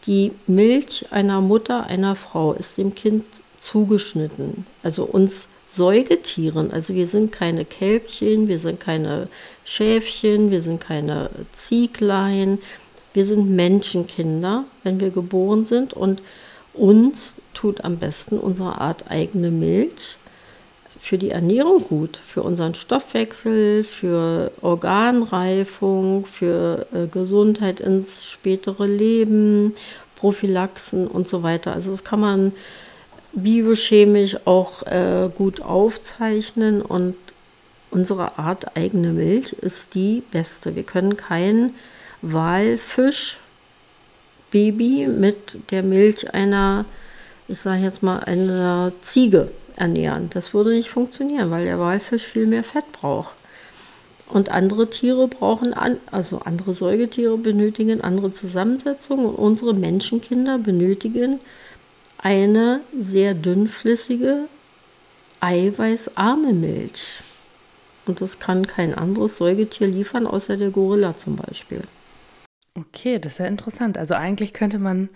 Die 0.06 0.32
Milch 0.46 1.06
einer 1.10 1.40
Mutter, 1.40 1.86
einer 1.86 2.14
Frau 2.14 2.52
ist 2.52 2.76
dem 2.76 2.94
Kind 2.94 3.24
zugeschnitten. 3.60 4.66
Also 4.82 5.04
uns 5.04 5.48
Säugetieren, 5.70 6.70
also 6.70 6.94
wir 6.94 7.08
sind 7.08 7.32
keine 7.32 7.64
Kälbchen, 7.64 8.46
wir 8.46 8.60
sind 8.60 8.78
keine 8.78 9.26
Schäfchen, 9.64 10.52
wir 10.52 10.62
sind 10.62 10.80
keine 10.80 11.30
Zieglein, 11.52 12.60
wir 13.14 13.24
sind 13.24 13.50
Menschenkinder, 13.50 14.64
wenn 14.82 15.00
wir 15.00 15.10
geboren 15.10 15.64
sind 15.64 15.94
und 15.94 16.20
uns 16.74 17.32
tut 17.54 17.84
am 17.84 17.98
besten 17.98 18.38
unsere 18.38 18.80
Art 18.80 19.10
eigene 19.10 19.50
Milch 19.50 20.16
für 20.98 21.18
die 21.18 21.30
Ernährung 21.30 21.84
gut, 21.86 22.18
für 22.26 22.42
unseren 22.42 22.74
Stoffwechsel, 22.74 23.84
für 23.84 24.50
Organreifung, 24.62 26.26
für 26.26 26.86
äh, 26.92 27.06
Gesundheit 27.06 27.78
ins 27.78 28.28
spätere 28.28 28.86
Leben, 28.86 29.74
Prophylaxen 30.16 31.06
und 31.06 31.28
so 31.28 31.42
weiter. 31.42 31.72
Also 31.72 31.90
das 31.90 32.04
kann 32.04 32.20
man 32.20 32.52
biochemisch 33.32 34.38
auch 34.46 34.82
äh, 34.86 35.28
gut 35.36 35.60
aufzeichnen 35.60 36.80
und 36.80 37.16
unsere 37.90 38.38
Art 38.38 38.76
eigene 38.76 39.12
Milch 39.12 39.52
ist 39.52 39.94
die 39.94 40.22
beste. 40.32 40.74
Wir 40.74 40.84
können 40.84 41.16
keinen 41.16 41.74
Walfischbaby 42.32 45.06
mit 45.06 45.70
der 45.70 45.82
Milch 45.82 46.32
einer, 46.32 46.86
ich 47.48 47.60
sage 47.60 47.82
jetzt 47.82 48.02
mal, 48.02 48.20
einer 48.20 48.92
Ziege 49.00 49.50
ernähren. 49.76 50.30
Das 50.30 50.54
würde 50.54 50.70
nicht 50.70 50.90
funktionieren, 50.90 51.50
weil 51.50 51.64
der 51.64 51.78
Walfisch 51.78 52.24
viel 52.24 52.46
mehr 52.46 52.64
Fett 52.64 52.90
braucht. 52.92 53.34
Und 54.28 54.48
andere 54.48 54.88
Tiere 54.88 55.28
brauchen, 55.28 55.74
an, 55.74 55.98
also 56.10 56.38
andere 56.38 56.74
Säugetiere 56.74 57.36
benötigen 57.36 58.00
andere 58.00 58.32
Zusammensetzungen 58.32 59.26
und 59.26 59.34
unsere 59.34 59.74
Menschenkinder 59.74 60.58
benötigen 60.58 61.40
eine 62.18 62.80
sehr 62.98 63.34
dünnflüssige, 63.34 64.46
eiweißarme 65.40 66.54
Milch. 66.54 67.18
Und 68.06 68.22
das 68.22 68.38
kann 68.38 68.66
kein 68.66 68.94
anderes 68.94 69.36
Säugetier 69.36 69.88
liefern, 69.88 70.26
außer 70.26 70.56
der 70.56 70.70
Gorilla 70.70 71.16
zum 71.16 71.36
Beispiel. 71.36 71.82
Okay, 72.76 73.18
das 73.18 73.34
ist 73.34 73.38
ja 73.38 73.46
interessant. 73.46 73.96
Also 73.96 74.14
eigentlich 74.14 74.52
könnte 74.52 74.78
man, 74.78 75.08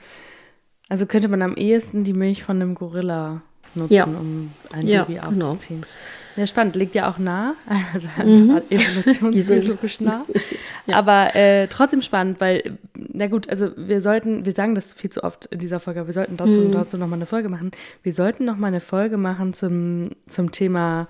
also 0.88 1.06
könnte 1.06 1.28
man 1.28 1.42
am 1.42 1.56
ehesten 1.56 2.04
die 2.04 2.12
Milch 2.12 2.44
von 2.44 2.56
einem 2.56 2.74
Gorilla 2.74 3.42
nutzen, 3.74 3.94
ja. 3.94 4.04
um 4.04 4.52
ein 4.72 4.86
ja, 4.86 5.04
Baby 5.04 5.20
genau. 5.20 5.52
aufzuziehen. 5.52 5.80
Genau. 5.80 5.92
Ja, 6.36 6.46
spannend, 6.46 6.76
liegt 6.76 6.94
ja 6.94 7.10
auch 7.10 7.18
nah, 7.18 7.56
also 7.92 8.08
mhm. 8.24 8.62
evolutionsbiologisch 8.70 10.00
nah. 10.00 10.24
ja. 10.86 10.96
Aber 10.96 11.34
äh, 11.34 11.66
trotzdem 11.66 12.00
spannend, 12.00 12.40
weil, 12.40 12.78
na 12.94 13.26
gut, 13.26 13.48
also 13.48 13.70
wir 13.76 14.00
sollten, 14.00 14.44
wir 14.44 14.52
sagen 14.52 14.76
das 14.76 14.94
viel 14.94 15.10
zu 15.10 15.24
oft 15.24 15.46
in 15.46 15.58
dieser 15.58 15.80
Folge, 15.80 16.06
wir 16.06 16.14
sollten 16.14 16.36
dazu, 16.36 16.58
mhm. 16.58 16.72
dazu 16.72 16.96
nochmal 16.96 17.18
eine 17.18 17.26
Folge 17.26 17.48
machen. 17.48 17.72
Wir 18.04 18.14
sollten 18.14 18.44
nochmal 18.44 18.68
eine 18.68 18.80
Folge 18.80 19.16
machen 19.16 19.52
zum, 19.52 20.10
zum 20.28 20.52
Thema 20.52 21.08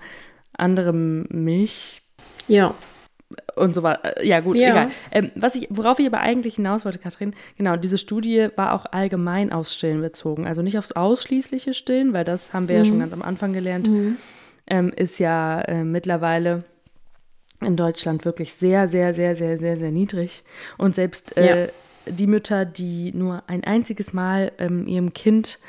anderem 0.53 1.27
Milch. 1.29 2.01
Ja 2.47 2.73
und 3.55 3.75
so 3.75 3.83
war. 3.83 4.23
Ja, 4.23 4.39
gut, 4.39 4.57
ja. 4.57 4.69
egal. 4.69 4.91
Ähm, 5.11 5.31
was 5.35 5.55
ich, 5.55 5.67
worauf 5.69 5.99
ich 5.99 6.07
aber 6.07 6.19
eigentlich 6.19 6.55
hinaus 6.55 6.85
wollte, 6.85 6.99
Katrin, 6.99 7.33
genau, 7.57 7.75
diese 7.75 7.97
Studie 7.97 8.49
war 8.55 8.73
auch 8.73 8.85
allgemein 8.91 9.51
aufs 9.51 9.73
Stillen 9.73 10.01
bezogen. 10.01 10.47
Also 10.47 10.61
nicht 10.61 10.77
aufs 10.77 10.91
ausschließliche 10.91 11.73
Stillen, 11.73 12.13
weil 12.13 12.23
das 12.23 12.53
haben 12.53 12.67
wir 12.67 12.77
mhm. 12.77 12.81
ja 12.81 12.85
schon 12.85 12.95
mhm. 12.95 13.01
ganz 13.01 13.13
am 13.13 13.21
Anfang 13.21 13.53
gelernt, 13.53 13.87
mhm. 13.87 14.17
ähm, 14.67 14.91
ist 14.95 15.19
ja 15.19 15.61
äh, 15.61 15.83
mittlerweile 15.83 16.63
in 17.61 17.75
Deutschland 17.75 18.25
wirklich 18.25 18.53
sehr, 18.53 18.87
sehr, 18.87 19.13
sehr, 19.13 19.35
sehr, 19.35 19.57
sehr, 19.57 19.77
sehr 19.77 19.91
niedrig. 19.91 20.43
Und 20.77 20.95
selbst 20.95 21.37
äh, 21.37 21.65
ja. 21.65 21.71
die 22.07 22.27
Mütter, 22.27 22.65
die 22.65 23.11
nur 23.13 23.43
ein 23.47 23.63
einziges 23.63 24.13
Mal 24.13 24.51
ähm, 24.57 24.87
ihrem 24.87 25.13
Kind 25.13 25.59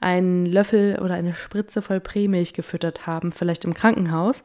einen 0.00 0.46
Löffel 0.46 0.98
oder 1.02 1.14
eine 1.14 1.34
Spritze 1.34 1.82
voll 1.82 2.00
Prämilch 2.00 2.52
gefüttert 2.52 3.06
haben, 3.06 3.32
vielleicht 3.32 3.64
im 3.64 3.74
Krankenhaus, 3.74 4.44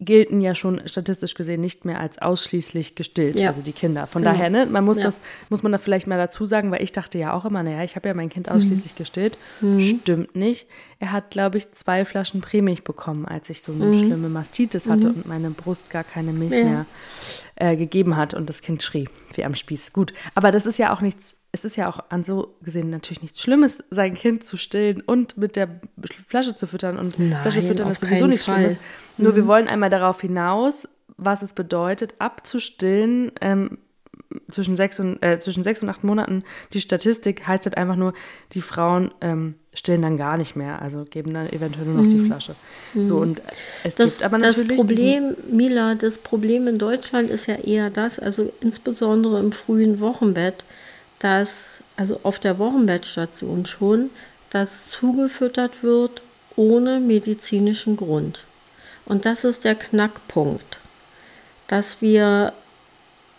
gelten 0.00 0.40
ja 0.40 0.54
schon 0.54 0.80
statistisch 0.86 1.34
gesehen 1.34 1.60
nicht 1.60 1.84
mehr 1.84 2.00
als 2.00 2.18
ausschließlich 2.18 2.94
gestillt, 2.94 3.38
ja. 3.38 3.48
also 3.48 3.60
die 3.60 3.72
Kinder. 3.72 4.06
Von 4.06 4.22
genau. 4.22 4.34
daher, 4.34 4.48
ne, 4.48 4.66
man 4.66 4.84
muss 4.84 4.96
ja. 4.96 5.04
das, 5.04 5.20
muss 5.50 5.62
man 5.62 5.72
da 5.72 5.78
vielleicht 5.78 6.06
mal 6.06 6.16
dazu 6.16 6.46
sagen, 6.46 6.70
weil 6.70 6.82
ich 6.82 6.92
dachte 6.92 7.18
ja 7.18 7.34
auch 7.34 7.44
immer, 7.44 7.62
naja, 7.62 7.84
ich 7.84 7.96
habe 7.96 8.08
ja 8.08 8.14
mein 8.14 8.30
Kind 8.30 8.50
ausschließlich 8.50 8.94
mhm. 8.94 8.98
gestillt. 8.98 9.38
Mhm. 9.60 9.80
Stimmt 9.80 10.34
nicht. 10.34 10.66
Er 11.00 11.12
hat, 11.12 11.30
glaube 11.30 11.58
ich, 11.58 11.70
zwei 11.72 12.04
Flaschen 12.04 12.40
Prämilch 12.40 12.82
bekommen, 12.82 13.26
als 13.26 13.50
ich 13.50 13.60
so 13.60 13.72
eine 13.72 13.84
mhm. 13.84 13.98
schlimme 13.98 14.28
Mastitis 14.30 14.88
hatte 14.88 15.08
mhm. 15.08 15.14
und 15.16 15.26
meine 15.26 15.50
Brust 15.50 15.90
gar 15.90 16.04
keine 16.04 16.32
Milch 16.32 16.54
ja. 16.54 16.64
mehr 16.64 16.86
äh, 17.60 17.76
gegeben 17.76 18.16
hat 18.16 18.32
und 18.32 18.48
das 18.48 18.62
Kind 18.62 18.82
schrie 18.82 19.08
wie 19.34 19.44
am 19.44 19.54
Spieß. 19.54 19.92
Gut, 19.92 20.14
aber 20.34 20.50
das 20.50 20.64
ist 20.64 20.78
ja 20.78 20.94
auch 20.94 21.02
nichts, 21.02 21.42
es 21.52 21.64
ist 21.66 21.76
ja 21.76 21.88
auch 21.88 22.00
an 22.08 22.24
so 22.24 22.56
gesehen 22.62 22.88
natürlich 22.88 23.20
nichts 23.20 23.42
Schlimmes, 23.42 23.84
sein 23.90 24.14
Kind 24.14 24.44
zu 24.44 24.56
stillen 24.56 25.02
und 25.02 25.36
mit 25.36 25.56
der 25.56 25.68
Flasche 26.26 26.56
zu 26.56 26.66
füttern 26.66 26.98
und 26.98 27.18
Nein, 27.18 27.42
Flasche 27.42 27.62
füttern 27.62 27.90
ist 27.90 28.00
sowieso 28.00 28.26
nichts. 28.26 28.46
Schlimmes. 28.46 28.78
Nur 29.18 29.32
mhm. 29.32 29.36
wir 29.36 29.46
wollen 29.46 29.68
einmal 29.68 29.90
darauf 29.90 30.22
hinaus, 30.22 30.88
was 31.18 31.42
es 31.42 31.52
bedeutet, 31.52 32.14
abzustillen, 32.18 33.30
ähm, 33.42 33.78
zwischen 34.50 34.76
sechs, 34.76 35.00
und, 35.00 35.22
äh, 35.22 35.38
zwischen 35.38 35.62
sechs 35.62 35.82
und 35.82 35.88
acht 35.88 36.04
Monaten, 36.04 36.44
die 36.72 36.80
Statistik 36.80 37.46
heißt 37.46 37.64
halt 37.64 37.76
einfach 37.76 37.96
nur, 37.96 38.14
die 38.52 38.60
Frauen 38.60 39.10
ähm, 39.20 39.54
stillen 39.74 40.02
dann 40.02 40.16
gar 40.16 40.36
nicht 40.36 40.56
mehr, 40.56 40.80
also 40.80 41.04
geben 41.04 41.34
dann 41.34 41.48
eventuell 41.48 41.86
nur 41.86 41.96
noch 41.96 42.04
mhm. 42.04 42.10
die 42.10 42.26
Flasche. 42.26 42.54
So, 42.94 43.18
und 43.18 43.42
es 43.82 43.96
das, 43.96 44.18
gibt 44.18 44.24
aber 44.24 44.38
natürlich. 44.38 44.78
Das 44.78 44.86
Problem, 44.86 45.36
Mila, 45.50 45.94
das 45.96 46.18
Problem 46.18 46.68
in 46.68 46.78
Deutschland 46.78 47.30
ist 47.30 47.46
ja 47.46 47.56
eher 47.56 47.90
das, 47.90 48.18
also 48.18 48.52
insbesondere 48.60 49.40
im 49.40 49.52
frühen 49.52 50.00
Wochenbett, 50.00 50.64
dass, 51.18 51.82
also 51.96 52.20
auf 52.22 52.38
der 52.38 52.58
Wochenbettstation 52.58 53.66
schon, 53.66 54.10
dass 54.50 54.90
zugefüttert 54.90 55.82
wird 55.82 56.22
ohne 56.56 57.00
medizinischen 57.00 57.96
Grund. 57.96 58.44
Und 59.06 59.24
das 59.24 59.44
ist 59.44 59.64
der 59.64 59.74
Knackpunkt, 59.74 60.78
dass 61.66 62.00
wir 62.00 62.52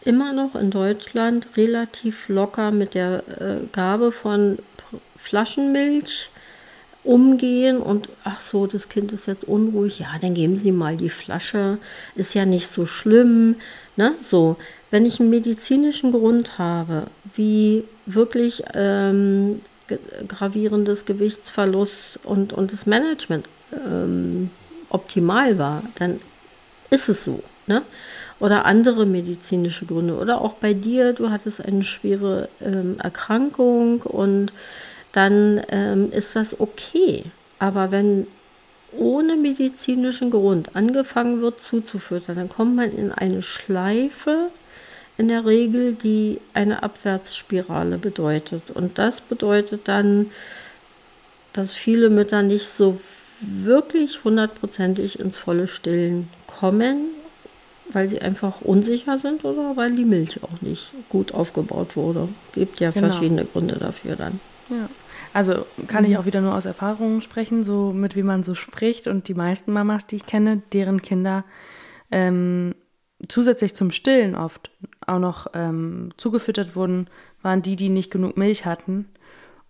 immer 0.04 0.34
noch 0.34 0.56
in 0.56 0.72
Deutschland 0.72 1.48
relativ 1.56 2.28
locker 2.30 2.72
mit 2.72 2.94
der 2.94 3.24
äh, 3.40 3.66
Gabe 3.72 4.12
von 4.12 4.58
Flaschenmilch 5.18 6.30
umgehen 7.04 7.80
und 7.80 8.10
ach 8.24 8.40
so, 8.40 8.68
das 8.68 8.90
Kind 8.90 9.12
ist 9.12 9.26
jetzt 9.26 9.44
unruhig, 9.46 10.00
ja, 10.00 10.08
dann 10.22 10.34
geben 10.34 10.58
Sie 10.58 10.72
mal 10.72 10.98
die 10.98 11.10
Flasche, 11.10 11.80
ist 12.16 12.36
ja 12.36 12.46
nicht 12.46 12.68
so 12.68 12.86
schlimm, 12.86 13.56
ne? 13.96 14.14
So, 14.24 14.58
wenn 14.92 15.06
ich 15.06 15.20
einen 15.20 15.30
medizinischen 15.30 16.12
Grund 16.12 16.60
habe, 16.60 17.08
wie 17.36 17.86
wirklich 18.06 18.64
ähm, 18.74 19.62
gravierendes 20.28 21.06
Gewichtsverlust 21.06 22.20
und, 22.24 22.54
und 22.54 22.72
das 22.72 22.86
Management 22.86 23.48
ähm, 23.74 24.52
optimal 24.90 25.58
war, 25.58 25.84
dann 25.96 26.22
ist 26.92 27.10
es 27.10 27.26
so, 27.26 27.42
ne? 27.66 27.82
Oder 28.42 28.66
andere 28.66 29.06
medizinische 29.06 29.86
Gründe. 29.86 30.16
Oder 30.18 30.42
auch 30.42 30.54
bei 30.54 30.74
dir, 30.74 31.14
du 31.14 31.30
hattest 31.30 31.64
eine 31.64 31.86
schwere 31.86 32.50
ähm, 32.60 32.98
Erkrankung 33.00 34.02
und 34.02 34.52
dann 35.12 35.62
ähm, 35.70 36.12
ist 36.12 36.36
das 36.36 36.60
okay. 36.60 37.26
Aber 37.60 37.92
wenn 37.92 38.26
ohne 38.98 39.36
medizinischen 39.36 40.32
Grund 40.32 40.76
angefangen 40.76 41.42
wird 41.42 41.62
zuzufüttern, 41.62 42.36
dann 42.36 42.50
kommt 42.50 42.76
man 42.76 42.92
in 42.92 43.12
eine 43.12 43.44
Schleife, 43.44 44.50
in 45.18 45.28
der 45.28 45.46
Regel, 45.46 45.94
die 45.94 46.40
eine 46.56 46.82
Abwärtsspirale 46.82 48.00
bedeutet. 48.00 48.64
Und 48.74 48.98
das 48.98 49.22
bedeutet 49.22 49.82
dann, 49.88 50.32
dass 51.54 51.74
viele 51.74 52.10
Mütter 52.10 52.42
nicht 52.42 52.68
so 52.68 53.00
wirklich 53.40 54.24
hundertprozentig 54.24 55.20
ins 55.20 55.38
volle 55.38 55.68
Stillen 55.68 56.28
kommen 56.48 57.21
weil 57.94 58.08
sie 58.08 58.22
einfach 58.22 58.62
unsicher 58.62 59.18
sind 59.18 59.44
oder 59.46 59.76
weil 59.76 59.96
die 59.96 60.06
Milch 60.06 60.44
auch 60.44 60.62
nicht 60.62 60.92
gut 61.10 61.34
aufgebaut 61.34 61.96
wurde. 61.96 62.30
Gibt 62.54 62.80
ja 62.80 62.92
genau. 62.92 63.10
verschiedene 63.10 63.46
Gründe 63.46 63.76
dafür 63.76 64.16
dann. 64.16 64.40
Ja. 64.70 64.90
Also 65.34 65.66
kann 65.88 66.04
mhm. 66.04 66.12
ich 66.12 66.18
auch 66.18 66.26
wieder 66.26 66.42
nur 66.42 66.56
aus 66.56 66.66
Erfahrungen 66.66 67.22
sprechen, 67.22 67.64
so 67.64 67.94
mit 67.94 68.16
wie 68.16 68.24
man 68.24 68.44
so 68.44 68.56
spricht. 68.56 69.08
Und 69.08 69.28
die 69.28 69.34
meisten 69.34 69.72
Mamas, 69.72 70.06
die 70.08 70.18
ich 70.18 70.26
kenne, 70.26 70.62
deren 70.74 71.02
Kinder 71.02 71.44
ähm, 72.12 72.76
zusätzlich 73.28 73.74
zum 73.74 73.92
Stillen 73.92 74.36
oft 74.36 74.72
auch 75.06 75.20
noch 75.20 75.48
ähm, 75.54 76.10
zugefüttert 76.18 76.76
wurden, 76.76 77.08
waren 77.42 77.62
die, 77.62 77.76
die 77.76 77.90
nicht 77.90 78.12
genug 78.12 78.38
Milch 78.38 78.66
hatten. 78.66 79.06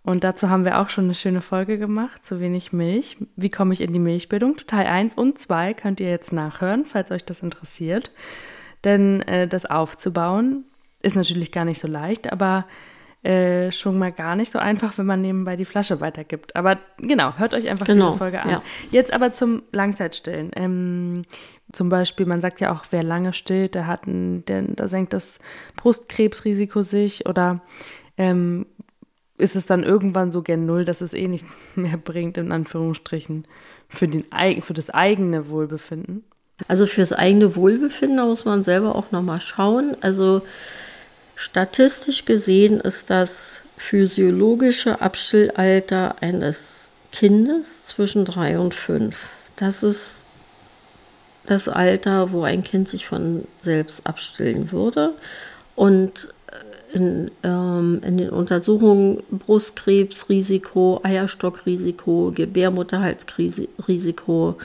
Und 0.04 0.24
dazu 0.24 0.50
haben 0.50 0.64
wir 0.64 0.80
auch 0.80 0.88
schon 0.88 1.04
eine 1.04 1.14
schöne 1.14 1.40
Folge 1.40 1.78
gemacht, 1.78 2.24
zu 2.24 2.40
wenig 2.40 2.72
Milch. 2.72 3.18
Wie 3.36 3.50
komme 3.50 3.72
ich 3.72 3.80
in 3.80 3.92
die 3.92 4.00
Milchbildung? 4.00 4.56
Teil 4.66 4.86
1 4.86 5.14
und 5.14 5.38
2 5.38 5.74
könnt 5.74 6.00
ihr 6.00 6.10
jetzt 6.10 6.32
nachhören, 6.32 6.84
falls 6.84 7.12
euch 7.12 7.24
das 7.24 7.40
interessiert. 7.40 8.10
Denn 8.84 9.22
äh, 9.22 9.46
das 9.46 9.64
aufzubauen 9.64 10.64
ist 11.02 11.16
natürlich 11.16 11.52
gar 11.52 11.64
nicht 11.64 11.80
so 11.80 11.86
leicht, 11.86 12.32
aber 12.32 12.66
äh, 13.22 13.70
schon 13.70 13.98
mal 13.98 14.10
gar 14.10 14.34
nicht 14.34 14.50
so 14.50 14.58
einfach, 14.58 14.98
wenn 14.98 15.06
man 15.06 15.22
nebenbei 15.22 15.54
die 15.54 15.64
Flasche 15.64 16.00
weitergibt. 16.00 16.56
Aber 16.56 16.78
genau, 16.98 17.38
hört 17.38 17.54
euch 17.54 17.68
einfach 17.68 17.86
genau, 17.86 18.08
diese 18.08 18.18
Folge 18.18 18.42
an. 18.42 18.50
Ja. 18.50 18.62
Jetzt 18.90 19.12
aber 19.12 19.32
zum 19.32 19.62
Langzeitstillen. 19.70 20.50
Ähm, 20.56 21.22
zum 21.70 21.88
Beispiel, 21.88 22.26
man 22.26 22.40
sagt 22.40 22.60
ja 22.60 22.72
auch, 22.72 22.84
wer 22.90 23.04
lange 23.04 23.32
stillt, 23.32 23.76
der 23.76 23.86
hat 23.86 24.08
ein, 24.08 24.44
der, 24.46 24.62
da 24.62 24.88
senkt 24.88 25.12
das 25.12 25.38
Brustkrebsrisiko 25.76 26.82
sich 26.82 27.26
oder 27.26 27.60
ähm, 28.18 28.66
ist 29.38 29.56
es 29.56 29.66
dann 29.66 29.82
irgendwann 29.82 30.30
so 30.30 30.42
gen 30.42 30.66
Null, 30.66 30.84
dass 30.84 31.00
es 31.00 31.14
eh 31.14 31.28
nichts 31.28 31.56
mehr 31.74 31.96
bringt, 31.96 32.36
in 32.36 32.52
Anführungsstrichen, 32.52 33.46
für, 33.88 34.08
den, 34.08 34.24
für 34.60 34.74
das 34.74 34.90
eigene 34.90 35.48
Wohlbefinden? 35.48 36.24
Also 36.68 36.86
fürs 36.86 37.12
eigene 37.12 37.56
Wohlbefinden 37.56 38.18
da 38.18 38.26
muss 38.26 38.44
man 38.44 38.62
selber 38.62 38.94
auch 38.94 39.10
nochmal 39.10 39.40
schauen. 39.40 39.96
Also 40.00 40.42
statistisch 41.34 42.24
gesehen 42.24 42.80
ist 42.80 43.10
das 43.10 43.60
physiologische 43.76 45.00
Abstillalter 45.00 46.22
eines 46.22 46.86
Kindes 47.10 47.84
zwischen 47.86 48.24
drei 48.24 48.58
und 48.58 48.74
fünf. 48.74 49.16
Das 49.56 49.82
ist 49.82 50.22
das 51.46 51.68
Alter, 51.68 52.32
wo 52.32 52.44
ein 52.44 52.62
Kind 52.62 52.88
sich 52.88 53.06
von 53.06 53.46
selbst 53.58 54.06
abstillen 54.06 54.70
würde. 54.70 55.14
Und 55.74 56.28
in, 56.92 57.30
ähm, 57.42 58.00
in 58.04 58.18
den 58.18 58.30
Untersuchungen 58.30 59.22
Brustkrebsrisiko, 59.30 61.00
Eierstockrisiko, 61.02 62.32
Gebärmutterhalsrisiko. 62.34 64.58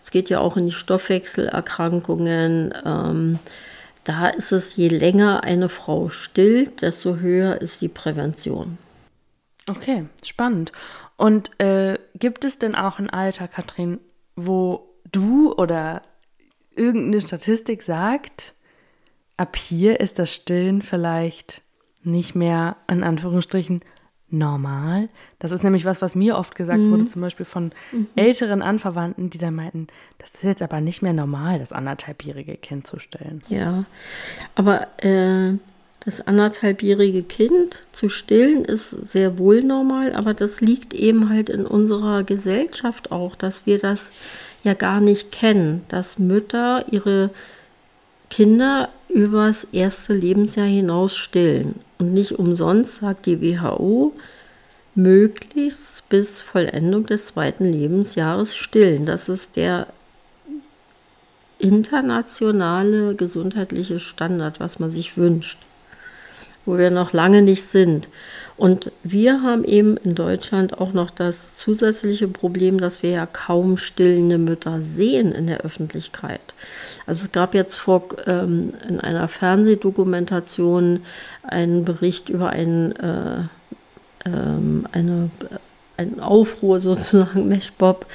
Es 0.00 0.10
geht 0.10 0.30
ja 0.30 0.40
auch 0.40 0.56
in 0.56 0.66
die 0.66 0.72
Stoffwechselerkrankungen. 0.72 2.74
Ähm, 2.84 3.38
da 4.04 4.28
ist 4.28 4.52
es, 4.52 4.76
je 4.76 4.88
länger 4.88 5.44
eine 5.44 5.68
Frau 5.68 6.08
stillt, 6.08 6.82
desto 6.82 7.16
höher 7.16 7.60
ist 7.60 7.80
die 7.80 7.88
Prävention. 7.88 8.78
Okay, 9.68 10.06
spannend. 10.22 10.72
Und 11.16 11.58
äh, 11.60 11.98
gibt 12.14 12.44
es 12.44 12.58
denn 12.58 12.74
auch 12.74 12.98
ein 12.98 13.10
Alter, 13.10 13.48
Katrin, 13.48 14.00
wo 14.36 14.88
du 15.10 15.54
oder 15.54 16.02
irgendeine 16.74 17.20
Statistik 17.20 17.82
sagt, 17.82 18.54
ab 19.36 19.56
hier 19.56 20.00
ist 20.00 20.18
das 20.18 20.34
Stillen 20.34 20.82
vielleicht 20.82 21.62
nicht 22.04 22.34
mehr 22.34 22.76
in 22.88 23.02
Anführungsstrichen 23.02 23.80
normal. 24.30 25.06
Das 25.38 25.52
ist 25.52 25.62
nämlich 25.62 25.84
was, 25.84 26.02
was 26.02 26.14
mir 26.14 26.36
oft 26.36 26.54
gesagt 26.54 26.80
mhm. 26.80 26.90
wurde, 26.90 27.06
zum 27.06 27.22
Beispiel 27.22 27.46
von 27.46 27.72
mhm. 27.92 28.08
älteren 28.16 28.62
Anverwandten, 28.62 29.30
die 29.30 29.38
dann 29.38 29.54
meinten, 29.54 29.86
das 30.18 30.34
ist 30.34 30.44
jetzt 30.44 30.62
aber 30.62 30.80
nicht 30.80 31.02
mehr 31.02 31.12
normal, 31.12 31.58
das 31.58 31.72
anderthalbjährige 31.72 32.56
Kind 32.56 32.86
zu 32.86 32.98
stellen. 32.98 33.42
Ja, 33.48 33.84
aber 34.54 34.88
äh, 34.98 35.56
das 36.04 36.26
anderthalbjährige 36.26 37.22
Kind 37.22 37.78
zu 37.92 38.08
stillen 38.10 38.64
ist 38.64 38.90
sehr 38.90 39.38
wohl 39.38 39.62
normal, 39.62 40.12
aber 40.14 40.34
das 40.34 40.60
liegt 40.60 40.92
eben 40.92 41.30
halt 41.30 41.48
in 41.48 41.64
unserer 41.64 42.24
Gesellschaft 42.24 43.10
auch, 43.10 43.36
dass 43.36 43.66
wir 43.66 43.78
das 43.78 44.12
ja 44.64 44.74
gar 44.74 45.00
nicht 45.00 45.32
kennen, 45.32 45.82
dass 45.88 46.18
Mütter 46.18 46.84
ihre 46.90 47.30
Kinder 48.30 48.88
übers 49.08 49.64
erste 49.64 50.12
Lebensjahr 50.14 50.66
hinaus 50.66 51.16
stillen. 51.16 51.76
Und 51.98 52.12
nicht 52.14 52.32
umsonst 52.32 52.96
sagt 52.96 53.26
die 53.26 53.40
WHO, 53.40 54.12
möglichst 54.94 56.08
bis 56.08 56.42
Vollendung 56.42 57.06
des 57.06 57.26
zweiten 57.26 57.64
Lebensjahres 57.64 58.56
stillen. 58.56 59.06
Das 59.06 59.28
ist 59.28 59.56
der 59.56 59.86
internationale 61.58 63.14
gesundheitliche 63.14 64.00
Standard, 64.00 64.60
was 64.60 64.78
man 64.78 64.90
sich 64.90 65.16
wünscht, 65.16 65.58
wo 66.66 66.78
wir 66.78 66.90
noch 66.90 67.12
lange 67.12 67.42
nicht 67.42 67.64
sind. 67.64 68.08
Und 68.56 68.92
wir 69.02 69.42
haben 69.42 69.64
eben 69.64 69.96
in 69.96 70.14
Deutschland 70.14 70.78
auch 70.78 70.92
noch 70.92 71.10
das 71.10 71.56
zusätzliche 71.56 72.28
Problem, 72.28 72.80
dass 72.80 73.02
wir 73.02 73.10
ja 73.10 73.26
kaum 73.26 73.76
stillende 73.76 74.38
Mütter 74.38 74.80
sehen 74.80 75.32
in 75.32 75.48
der 75.48 75.62
Öffentlichkeit. 75.62 76.40
Also 77.06 77.24
es 77.24 77.32
gab 77.32 77.54
jetzt 77.54 77.74
vor 77.74 78.04
ähm, 78.26 78.72
in 78.88 79.00
einer 79.00 79.26
Fernsehdokumentation 79.26 81.00
einen 81.42 81.84
Bericht 81.84 82.28
über 82.28 82.50
einen, 82.50 82.92
äh, 82.92 83.40
ähm, 84.24 84.86
eine, 84.92 85.30
einen 85.96 86.20
Aufruhr 86.20 86.78
sozusagen, 86.78 87.48
Meshbob, 87.48 88.06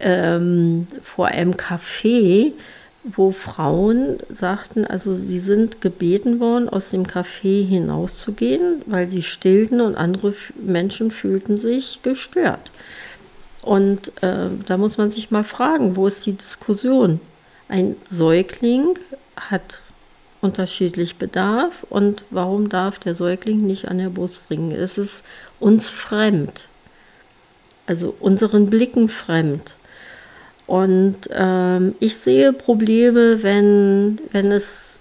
ähm, 0.00 0.86
vor 1.02 1.26
einem 1.26 1.52
Café, 1.52 2.52
wo 3.04 3.32
Frauen 3.32 4.18
sagten, 4.32 4.84
also 4.84 5.14
sie 5.14 5.40
sind 5.40 5.80
gebeten 5.80 6.38
worden, 6.38 6.68
aus 6.68 6.90
dem 6.90 7.04
Café 7.04 7.66
hinauszugehen, 7.66 8.82
weil 8.86 9.08
sie 9.08 9.22
stillten 9.22 9.80
und 9.80 9.96
andere 9.96 10.34
Menschen 10.54 11.10
fühlten 11.10 11.56
sich 11.56 12.00
gestört. 12.02 12.70
Und 13.60 14.08
äh, 14.22 14.48
da 14.66 14.76
muss 14.76 14.98
man 14.98 15.10
sich 15.10 15.30
mal 15.30 15.44
fragen, 15.44 15.96
wo 15.96 16.06
ist 16.06 16.26
die 16.26 16.34
Diskussion? 16.34 17.20
Ein 17.68 17.96
Säugling 18.10 18.98
hat 19.36 19.80
unterschiedlich 20.40 21.16
bedarf 21.16 21.86
und 21.88 22.24
warum 22.30 22.68
darf 22.68 22.98
der 22.98 23.14
Säugling 23.14 23.62
nicht 23.62 23.88
an 23.88 23.98
der 23.98 24.10
Brust 24.10 24.48
trinken? 24.48 24.72
Es 24.72 24.98
ist 24.98 25.24
uns 25.60 25.88
fremd, 25.88 26.66
also 27.86 28.14
unseren 28.20 28.68
Blicken 28.68 29.08
fremd. 29.08 29.74
Und 30.72 31.28
ähm, 31.30 31.96
ich 32.00 32.16
sehe 32.16 32.54
Probleme, 32.54 33.42
wenn, 33.42 34.18
wenn 34.30 34.50
es 34.50 34.98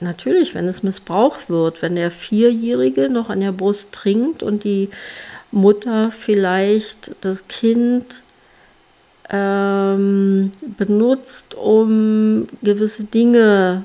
natürlich, 0.00 0.56
wenn 0.56 0.66
es 0.66 0.82
missbraucht 0.82 1.48
wird, 1.48 1.82
wenn 1.82 1.94
der 1.94 2.10
Vierjährige 2.10 3.08
noch 3.08 3.30
an 3.30 3.38
der 3.38 3.52
Brust 3.52 3.92
trinkt 3.92 4.42
und 4.42 4.64
die 4.64 4.88
Mutter 5.52 6.10
vielleicht 6.10 7.14
das 7.20 7.46
Kind 7.46 8.24
ähm, 9.30 10.50
benutzt, 10.76 11.54
um 11.54 12.48
gewisse 12.64 13.04
Dinge 13.04 13.84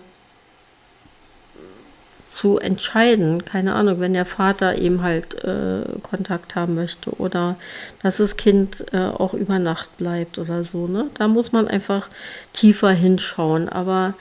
zu 2.39 2.57
entscheiden. 2.57 3.43
Keine 3.43 3.75
Ahnung, 3.75 3.99
wenn 3.99 4.13
der 4.13 4.23
Vater 4.23 4.77
eben 4.77 5.03
halt 5.03 5.43
äh, 5.43 5.81
Kontakt 6.03 6.55
haben 6.55 6.73
möchte 6.73 7.11
oder 7.19 7.57
dass 8.01 8.17
das 8.17 8.37
Kind 8.37 8.85
äh, 8.93 8.97
auch 8.97 9.33
über 9.33 9.59
Nacht 9.59 9.97
bleibt 9.97 10.37
oder 10.37 10.63
so. 10.63 10.87
Ne? 10.87 11.07
Da 11.15 11.27
muss 11.27 11.51
man 11.51 11.67
einfach 11.67 12.07
tiefer 12.53 12.91
hinschauen. 12.91 13.67
Aber 13.67 14.13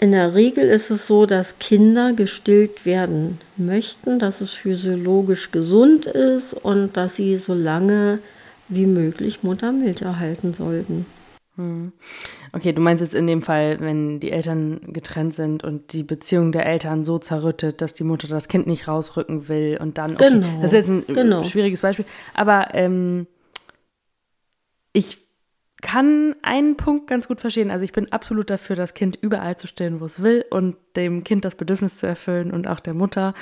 in 0.00 0.12
der 0.12 0.34
Regel 0.34 0.66
ist 0.68 0.90
es 0.90 1.06
so, 1.06 1.24
dass 1.24 1.58
Kinder 1.58 2.12
gestillt 2.12 2.84
werden 2.84 3.40
möchten, 3.56 4.18
dass 4.18 4.42
es 4.42 4.50
physiologisch 4.50 5.50
gesund 5.50 6.04
ist 6.04 6.52
und 6.52 6.94
dass 6.98 7.16
sie 7.16 7.36
so 7.36 7.54
lange 7.54 8.18
wie 8.68 8.86
möglich 8.86 9.42
Muttermilch 9.42 10.02
erhalten 10.02 10.52
sollten. 10.52 11.06
Hm. 11.56 11.92
Okay, 12.52 12.72
du 12.72 12.80
meinst 12.80 13.00
jetzt 13.00 13.14
in 13.14 13.26
dem 13.26 13.40
Fall, 13.40 13.78
wenn 13.78 14.18
die 14.18 14.32
Eltern 14.32 14.80
getrennt 14.92 15.34
sind 15.34 15.62
und 15.62 15.92
die 15.92 16.02
Beziehung 16.02 16.50
der 16.50 16.66
Eltern 16.66 17.04
so 17.04 17.18
zerrüttet, 17.18 17.80
dass 17.80 17.94
die 17.94 18.04
Mutter 18.04 18.26
das 18.26 18.48
Kind 18.48 18.66
nicht 18.66 18.88
rausrücken 18.88 19.48
will 19.48 19.78
und 19.80 19.98
dann. 19.98 20.14
Okay, 20.14 20.30
genau. 20.30 20.62
Das 20.62 20.72
ist 20.72 20.88
jetzt 20.88 20.88
ein 20.88 21.04
genau. 21.06 21.44
schwieriges 21.44 21.82
Beispiel. 21.82 22.06
Aber 22.34 22.74
ähm, 22.74 23.28
ich 24.92 25.18
kann 25.80 26.34
einen 26.42 26.76
Punkt 26.76 27.06
ganz 27.06 27.28
gut 27.28 27.40
verstehen. 27.40 27.70
Also 27.70 27.84
ich 27.84 27.92
bin 27.92 28.10
absolut 28.10 28.48
dafür, 28.48 28.74
das 28.74 28.94
Kind 28.94 29.16
überall 29.20 29.56
zu 29.56 29.66
stillen, 29.66 30.00
wo 30.00 30.06
es 30.06 30.22
will 30.22 30.44
und 30.50 30.76
dem 30.96 31.24
Kind 31.24 31.44
das 31.44 31.56
Bedürfnis 31.56 31.98
zu 31.98 32.06
erfüllen 32.06 32.52
und 32.52 32.66
auch 32.66 32.80
der 32.80 32.94
Mutter 32.94 33.34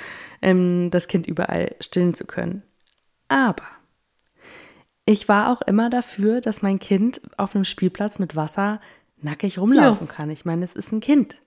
ähm, 0.42 0.90
das 0.90 1.06
Kind 1.08 1.26
überall 1.26 1.76
stillen 1.80 2.14
zu 2.14 2.26
können. 2.26 2.62
Aber 3.28 3.62
ich 5.04 5.28
war 5.28 5.52
auch 5.52 5.62
immer 5.62 5.90
dafür, 5.90 6.40
dass 6.40 6.62
mein 6.62 6.78
Kind 6.78 7.20
auf 7.36 7.54
einem 7.54 7.64
Spielplatz 7.64 8.18
mit 8.18 8.36
Wasser 8.36 8.80
nackig 9.20 9.58
rumlaufen 9.58 10.06
ja. 10.06 10.12
kann. 10.12 10.30
Ich 10.30 10.44
meine, 10.44 10.64
es 10.64 10.74
ist 10.74 10.92
ein 10.92 11.00
Kind. 11.00 11.42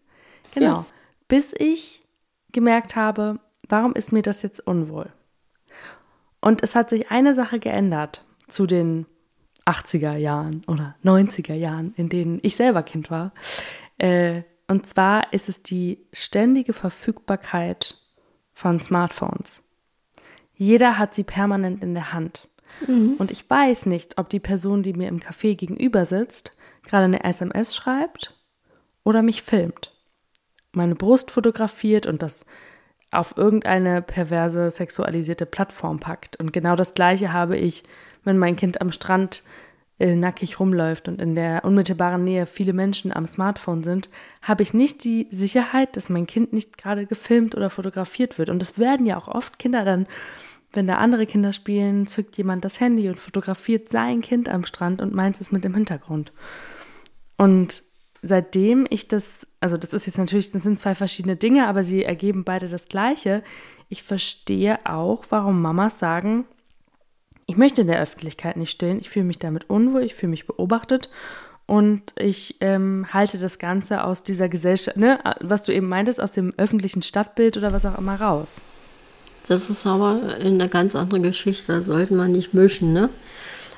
Genau. 0.54 0.65
Ja. 0.65 0.86
Bis 1.28 1.54
ich 1.58 2.04
gemerkt 2.52 2.96
habe, 2.96 3.39
warum 3.68 3.94
ist 3.94 4.12
mir 4.12 4.22
das 4.22 4.41
jetzt 4.41 4.65
unwohl? 4.65 5.12
Und 6.41 6.63
es 6.63 6.76
hat 6.76 6.89
sich 6.89 7.12
eine 7.12 7.34
Sache 7.34 7.60
geändert 7.60 8.24
zu 8.48 8.68
den 8.68 9.06
80er 9.65 10.15
Jahren 10.15 10.63
oder 10.68 10.96
90er 11.04 11.56
Jahren, 11.56 11.94
in 11.98 12.10
denen 12.10 12.39
ich 12.44 12.56
selber 12.56 12.84
Kind 12.84 13.10
war. 13.10 13.34
Äh, 13.98 14.44
und 14.68 14.88
zwar 14.88 15.34
ist 15.34 15.50
es 15.50 15.63
die 15.63 16.06
ständige 16.13 16.74
Verfügbarkeit 16.74 17.98
von 18.54 18.80
Smartphones. 18.80 19.63
Jeder 20.56 20.98
hat 20.98 21.15
sie 21.15 21.24
permanent 21.24 21.84
in 21.84 21.94
der 21.94 22.13
Hand. 22.13 22.48
Mhm. 22.88 23.16
Und 23.18 23.32
ich 23.32 23.50
weiß 23.50 23.86
nicht, 23.86 24.18
ob 24.18 24.30
die 24.30 24.40
Person, 24.40 24.84
die 24.84 24.94
mir 24.94 25.08
im 25.08 25.20
Café 25.20 25.56
gegenüber 25.56 26.06
sitzt, 26.06 26.54
gerade 26.84 27.06
eine 27.06 27.24
SMS 27.24 27.76
schreibt 27.76 28.36
oder 29.04 29.22
mich 29.22 29.42
filmt, 29.42 29.92
meine 30.72 30.96
Brust 30.96 31.32
fotografiert 31.32 32.06
und 32.06 32.22
das 32.22 32.46
auf 33.12 33.38
irgendeine 33.38 34.02
perverse 34.02 34.70
sexualisierte 34.72 35.46
Plattform 35.46 36.00
packt. 36.00 36.38
Und 36.38 36.52
genau 36.52 36.76
das 36.76 36.94
gleiche 36.94 37.32
habe 37.32 37.58
ich, 37.58 37.84
wenn 38.24 38.38
mein 38.38 38.56
Kind 38.56 38.82
am 38.82 38.92
Strand 38.92 39.44
äh, 39.98 40.16
nackig 40.16 40.60
rumläuft 40.60 41.08
und 41.08 41.22
in 41.22 41.36
der 41.36 41.64
unmittelbaren 41.64 42.24
Nähe 42.24 42.48
viele 42.48 42.74
Menschen 42.74 43.14
am 43.14 43.28
Smartphone 43.28 43.84
sind, 43.84 44.10
habe 44.42 44.64
ich 44.64 44.74
nicht 44.74 45.06
die 45.06 45.28
Sicherheit, 45.32 45.96
dass 45.96 46.10
mein 46.10 46.28
Kind 46.28 46.52
nicht 46.52 46.78
gerade 46.78 47.06
gefilmt 47.06 47.56
oder 47.56 47.70
fotografiert 47.70 48.38
wird. 48.38 48.50
Und 48.50 48.62
es 48.62 48.78
werden 48.78 49.06
ja 49.06 49.18
auch 49.18 49.30
oft 49.30 49.58
Kinder 49.58 49.86
dann 49.86 50.08
wenn 50.76 50.88
da 50.88 50.96
andere 50.96 51.26
Kinder 51.26 51.54
spielen, 51.54 52.08
zückt 52.08 52.38
jemand 52.38 52.66
das 52.66 52.80
Handy 52.80 53.08
und 53.10 53.18
fotografiert 53.18 53.90
sein 53.90 54.22
Kind 54.22 54.50
am 54.50 54.66
Strand 54.66 55.02
und 55.02 55.14
meint 55.14 55.40
es 55.40 55.52
mit 55.52 55.64
dem 55.64 55.74
Hintergrund. 55.74 56.32
Und 57.38 57.84
seitdem 58.22 58.88
ich 58.90 59.08
das, 59.08 59.46
also 59.60 59.78
das 59.78 59.94
ist 59.94 60.08
jetzt 60.08 60.18
natürlich, 60.18 60.52
das 60.52 60.64
sind 60.64 60.80
zwei 60.80 60.96
verschiedene 60.96 61.36
Dinge, 61.36 61.68
aber 61.68 61.84
sie 61.84 62.04
ergeben 62.04 62.44
beide 62.44 62.68
das 62.68 62.88
Gleiche. 62.88 63.44
Ich 63.90 64.04
verstehe 64.04 64.80
auch, 64.86 65.26
warum 65.30 65.62
Mamas 65.62 66.00
sagen, 66.00 66.46
ich 67.46 67.58
möchte 67.58 67.82
in 67.82 67.88
der 67.88 68.00
Öffentlichkeit 68.00 68.58
nicht 68.58 68.72
stillen, 68.72 69.00
ich 69.00 69.10
fühle 69.10 69.26
mich 69.26 69.38
damit 69.38 69.70
unwohl, 69.70 70.02
ich 70.02 70.16
fühle 70.16 70.32
mich 70.32 70.48
beobachtet 70.48 71.10
und 71.68 72.14
ich 72.20 72.58
ähm, 72.62 73.08
halte 73.12 73.38
das 73.38 73.60
Ganze 73.60 74.04
aus 74.04 74.24
dieser 74.24 74.50
Gesellschaft, 74.50 74.98
ne, 74.98 75.20
was 75.42 75.64
du 75.64 75.72
eben 75.72 75.88
meintest, 75.88 76.22
aus 76.22 76.32
dem 76.32 76.54
öffentlichen 76.58 77.04
Stadtbild 77.04 77.58
oder 77.58 77.74
was 77.74 77.86
auch 77.86 77.98
immer 77.98 78.20
raus. 78.20 78.64
Das 79.48 79.70
ist 79.70 79.86
aber 79.86 80.20
eine 80.40 80.70
ganz 80.70 80.96
andere 80.96 81.22
Geschichte, 81.22 81.74
da 81.74 81.82
sollte 81.82 82.14
man 82.14 82.32
nicht 82.32 82.54
mischen. 82.54 82.94
Ne? 82.94 83.10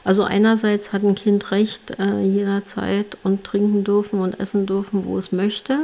Also 0.08 0.24
einerseits 0.24 0.94
hat 0.94 1.04
ein 1.04 1.16
Kind 1.16 1.52
Recht 1.52 2.00
äh, 2.00 2.22
jederzeit 2.22 3.18
und 3.24 3.44
trinken 3.44 3.84
dürfen 3.84 4.22
und 4.22 4.40
essen 4.40 4.66
dürfen, 4.66 5.04
wo 5.06 5.18
es 5.18 5.34
möchte. 5.34 5.80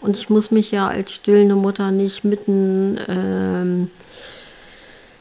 Und 0.00 0.16
ich 0.16 0.28
muss 0.28 0.50
mich 0.50 0.72
ja 0.72 0.88
als 0.88 1.12
stillende 1.12 1.54
Mutter 1.54 1.92
nicht 1.92 2.24
mitten, 2.24 2.98
ähm, 3.06 3.90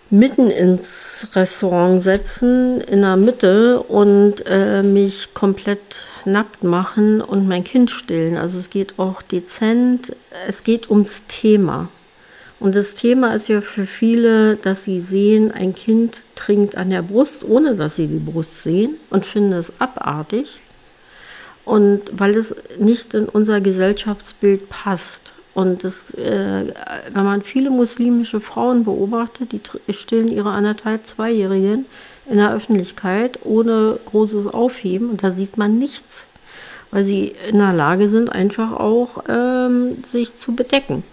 mitten 0.09 0.49
ins 0.49 1.27
Restaurant 1.35 2.01
setzen, 2.01 2.81
in 2.81 3.01
der 3.01 3.17
Mitte 3.17 3.81
und 3.81 4.43
äh, 4.47 4.81
mich 4.81 5.35
komplett 5.35 6.05
nackt 6.25 6.63
machen 6.63 7.21
und 7.21 7.47
mein 7.47 7.63
Kind 7.63 7.91
stillen. 7.91 8.37
Also 8.37 8.57
es 8.57 8.71
geht 8.71 8.97
auch 8.97 9.21
dezent, 9.21 10.15
es 10.47 10.63
geht 10.63 10.89
ums 10.89 11.27
Thema. 11.27 11.89
Und 12.59 12.75
das 12.75 12.95
Thema 12.95 13.33
ist 13.35 13.49
ja 13.49 13.61
für 13.61 13.85
viele, 13.85 14.55
dass 14.55 14.83
sie 14.83 14.99
sehen, 14.99 15.51
ein 15.51 15.75
Kind 15.75 16.23
trinkt 16.35 16.75
an 16.75 16.89
der 16.89 17.03
Brust, 17.03 17.43
ohne 17.43 17.75
dass 17.75 17.95
sie 17.95 18.07
die 18.07 18.19
Brust 18.19 18.63
sehen 18.63 18.95
und 19.09 19.25
finden 19.25 19.53
es 19.53 19.79
abartig. 19.79 20.59
Und 21.65 22.01
weil 22.11 22.35
es 22.35 22.55
nicht 22.79 23.13
in 23.13 23.25
unser 23.25 23.61
Gesellschaftsbild 23.61 24.69
passt. 24.69 25.33
Und 25.53 25.83
das, 25.83 26.11
äh, 26.11 26.73
wenn 27.13 27.23
man 27.25 27.41
viele 27.41 27.69
muslimische 27.69 28.39
Frauen 28.39 28.85
beobachtet, 28.85 29.51
die 29.51 29.93
stillen 29.93 30.29
ihre 30.29 30.51
anderthalb, 30.51 31.07
zweijährigen 31.07 31.85
in 32.29 32.37
der 32.37 32.53
Öffentlichkeit 32.53 33.39
ohne 33.43 33.99
großes 34.05 34.47
Aufheben 34.47 35.09
und 35.09 35.23
da 35.23 35.31
sieht 35.31 35.57
man 35.57 35.77
nichts, 35.79 36.25
weil 36.91 37.05
sie 37.05 37.35
in 37.49 37.57
der 37.57 37.73
Lage 37.73 38.09
sind, 38.09 38.31
einfach 38.31 38.71
auch 38.73 39.23
ähm, 39.27 40.03
sich 40.11 40.37
zu 40.37 40.55
bedecken. 40.55 41.03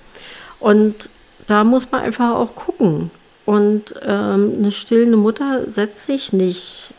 Und 0.60 1.08
da 1.46 1.64
muss 1.64 1.90
man 1.90 2.02
einfach 2.02 2.34
auch 2.34 2.54
gucken. 2.54 3.10
Und 3.46 3.94
ähm, 4.02 4.54
eine 4.58 4.72
stillende 4.72 5.18
Mutter 5.18 5.70
setzt 5.70 6.06
sich 6.06 6.32
nicht 6.32 6.94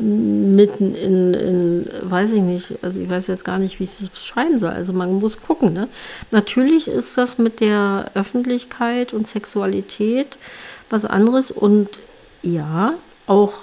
mitten 0.00 0.94
in, 0.94 1.34
in, 1.34 1.88
weiß 2.02 2.32
ich 2.32 2.42
nicht, 2.42 2.74
also 2.82 2.98
ich 2.98 3.08
weiß 3.08 3.26
jetzt 3.28 3.44
gar 3.44 3.58
nicht, 3.58 3.78
wie 3.78 3.84
ich 3.84 3.90
das 4.00 4.08
beschreiben 4.08 4.58
soll. 4.58 4.70
Also 4.70 4.92
man 4.92 5.12
muss 5.20 5.40
gucken. 5.40 5.72
Ne? 5.72 5.88
Natürlich 6.30 6.88
ist 6.88 7.16
das 7.16 7.38
mit 7.38 7.60
der 7.60 8.10
Öffentlichkeit 8.14 9.12
und 9.12 9.28
Sexualität 9.28 10.38
was 10.88 11.04
anderes. 11.04 11.50
Und 11.50 11.88
ja, 12.42 12.94
auch 13.26 13.60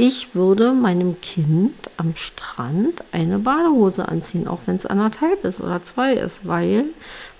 ich 0.00 0.32
würde 0.36 0.72
meinem 0.72 1.20
Kind 1.20 1.74
am 1.96 2.14
Strand 2.14 3.02
eine 3.10 3.40
Badehose 3.40 4.08
anziehen, 4.08 4.46
auch 4.46 4.60
wenn 4.66 4.76
es 4.76 4.86
anderthalb 4.86 5.44
ist 5.44 5.60
oder 5.60 5.84
zwei 5.84 6.14
ist, 6.14 6.46
weil 6.46 6.84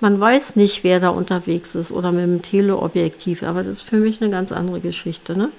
man 0.01 0.21
weiß 0.21 0.57
nicht, 0.57 0.83
wer 0.83 0.99
da 0.99 1.11
unterwegs 1.11 1.77
ist 1.77 1.93
oder 1.93 2.11
mit 2.11 2.25
dem 2.25 2.43
Teleobjektiv. 2.43 3.45
Aber 3.45 3.63
das 3.63 3.75
ist 3.75 3.83
für 3.83 3.99
mich 3.99 4.21
eine 4.21 4.31
ganz 4.31 4.51
andere 4.51 4.81
Geschichte, 4.81 5.37
ne? 5.39 5.51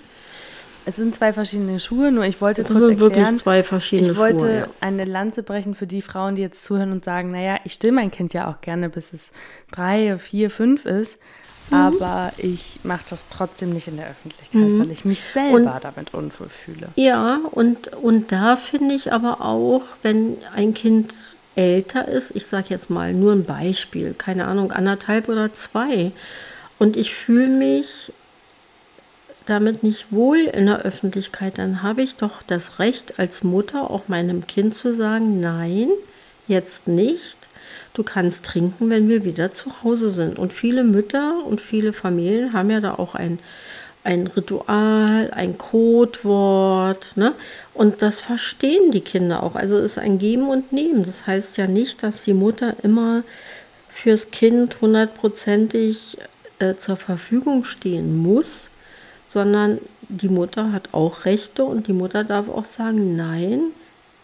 Es 0.85 0.97
sind 0.97 1.15
zwei 1.15 1.31
verschiedene 1.31 1.79
Schuhe, 1.79 2.11
nur 2.11 2.25
ich 2.25 2.41
wollte 2.41 2.63
das 2.63 2.71
kurz 2.71 2.85
sind 2.85 2.99
erklären, 2.99 3.11
wirklich 3.11 3.41
zwei 3.41 3.63
verschiedene 3.63 4.11
ich 4.11 4.17
wollte 4.17 4.39
Schuhe, 4.39 4.57
ja. 4.59 4.67
eine 4.81 5.05
Lanze 5.05 5.43
brechen 5.43 5.75
für 5.75 5.87
die 5.87 6.01
Frauen, 6.01 6.35
die 6.35 6.41
jetzt 6.41 6.65
zuhören 6.65 6.91
und 6.91 7.05
sagen, 7.05 7.31
naja, 7.31 7.59
ich 7.63 7.73
still 7.73 7.93
mein 7.93 8.11
Kind 8.11 8.33
ja 8.33 8.49
auch 8.49 8.59
gerne, 8.59 8.89
bis 8.89 9.13
es 9.13 9.31
drei, 9.71 10.17
vier, 10.17 10.49
fünf 10.49 10.85
ist. 10.85 11.17
Mhm. 11.69 11.77
Aber 11.77 12.33
ich 12.37 12.79
mache 12.83 13.05
das 13.09 13.25
trotzdem 13.29 13.71
nicht 13.73 13.87
in 13.87 13.97
der 13.97 14.09
Öffentlichkeit, 14.09 14.61
mhm. 14.61 14.79
weil 14.79 14.91
ich 14.91 15.05
mich 15.05 15.21
selber 15.21 15.75
und, 15.75 15.83
damit 15.83 16.13
unwohl 16.13 16.49
fühle. 16.49 16.89
Ja, 16.95 17.39
und, 17.51 17.95
und 17.95 18.31
da 18.31 18.55
finde 18.55 18.95
ich 18.95 19.13
aber 19.13 19.41
auch, 19.41 19.83
wenn 20.01 20.37
ein 20.53 20.73
Kind 20.73 21.13
älter 21.55 22.07
ist, 22.07 22.35
ich 22.35 22.45
sage 22.45 22.67
jetzt 22.69 22.89
mal 22.89 23.13
nur 23.13 23.33
ein 23.33 23.43
Beispiel, 23.43 24.13
keine 24.17 24.45
Ahnung, 24.45 24.71
anderthalb 24.71 25.29
oder 25.29 25.53
zwei, 25.53 26.11
und 26.77 26.95
ich 26.95 27.13
fühle 27.13 27.49
mich 27.49 28.13
damit 29.45 29.83
nicht 29.83 30.11
wohl 30.11 30.37
in 30.37 30.67
der 30.67 30.79
Öffentlichkeit, 30.79 31.57
dann 31.57 31.81
habe 31.81 32.03
ich 32.03 32.15
doch 32.15 32.43
das 32.45 32.79
Recht 32.79 33.19
als 33.19 33.43
Mutter 33.43 33.89
auch 33.89 34.07
meinem 34.07 34.47
Kind 34.47 34.75
zu 34.75 34.93
sagen, 34.93 35.39
nein, 35.39 35.89
jetzt 36.47 36.87
nicht 36.87 37.38
du 37.99 38.03
kannst 38.03 38.45
trinken, 38.45 38.89
wenn 38.89 39.09
wir 39.09 39.25
wieder 39.25 39.51
zu 39.51 39.83
Hause 39.83 40.09
sind. 40.09 40.39
Und 40.39 40.53
viele 40.53 40.85
Mütter 40.85 41.45
und 41.45 41.59
viele 41.59 41.91
Familien 41.91 42.53
haben 42.53 42.71
ja 42.71 42.79
da 42.79 42.93
auch 42.93 43.13
ein, 43.13 43.39
ein 44.05 44.27
Ritual, 44.27 45.31
ein 45.31 45.57
Codewort. 45.57 47.11
Ne? 47.17 47.33
Und 47.73 48.01
das 48.01 48.21
verstehen 48.21 48.91
die 48.91 49.01
Kinder 49.01 49.43
auch. 49.43 49.55
Also 49.55 49.77
es 49.77 49.91
ist 49.91 49.97
ein 49.97 50.17
Geben 50.17 50.47
und 50.47 50.71
Nehmen. 50.71 51.03
Das 51.03 51.27
heißt 51.27 51.57
ja 51.57 51.67
nicht, 51.67 52.01
dass 52.01 52.23
die 52.23 52.33
Mutter 52.33 52.77
immer 52.83 53.23
fürs 53.89 54.31
Kind 54.31 54.79
hundertprozentig 54.79 56.17
äh, 56.59 56.75
zur 56.75 56.95
Verfügung 56.95 57.65
stehen 57.65 58.15
muss, 58.15 58.69
sondern 59.27 59.79
die 60.07 60.29
Mutter 60.29 60.71
hat 60.71 60.93
auch 60.93 61.25
Rechte 61.25 61.65
und 61.65 61.87
die 61.87 61.93
Mutter 61.93 62.23
darf 62.23 62.47
auch 62.47 62.63
sagen, 62.63 63.17
nein, 63.17 63.59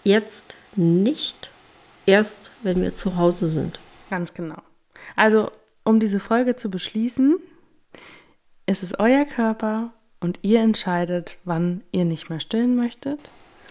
jetzt 0.05 0.55
nicht, 0.77 1.49
erst 2.05 2.51
wenn 2.63 2.81
wir 2.81 2.95
zu 2.95 3.17
Hause 3.17 3.47
sind. 3.47 3.79
Ganz 4.09 4.33
genau. 4.33 4.61
Also, 5.15 5.51
um 5.83 5.99
diese 5.99 6.19
Folge 6.19 6.55
zu 6.55 6.69
beschließen, 6.69 7.37
ist 8.65 8.83
es 8.83 8.97
euer 8.99 9.25
Körper 9.25 9.93
und 10.19 10.39
ihr 10.41 10.61
entscheidet, 10.61 11.37
wann 11.43 11.81
ihr 11.91 12.05
nicht 12.05 12.29
mehr 12.29 12.39
stillen 12.39 12.75
möchtet. 12.75 13.19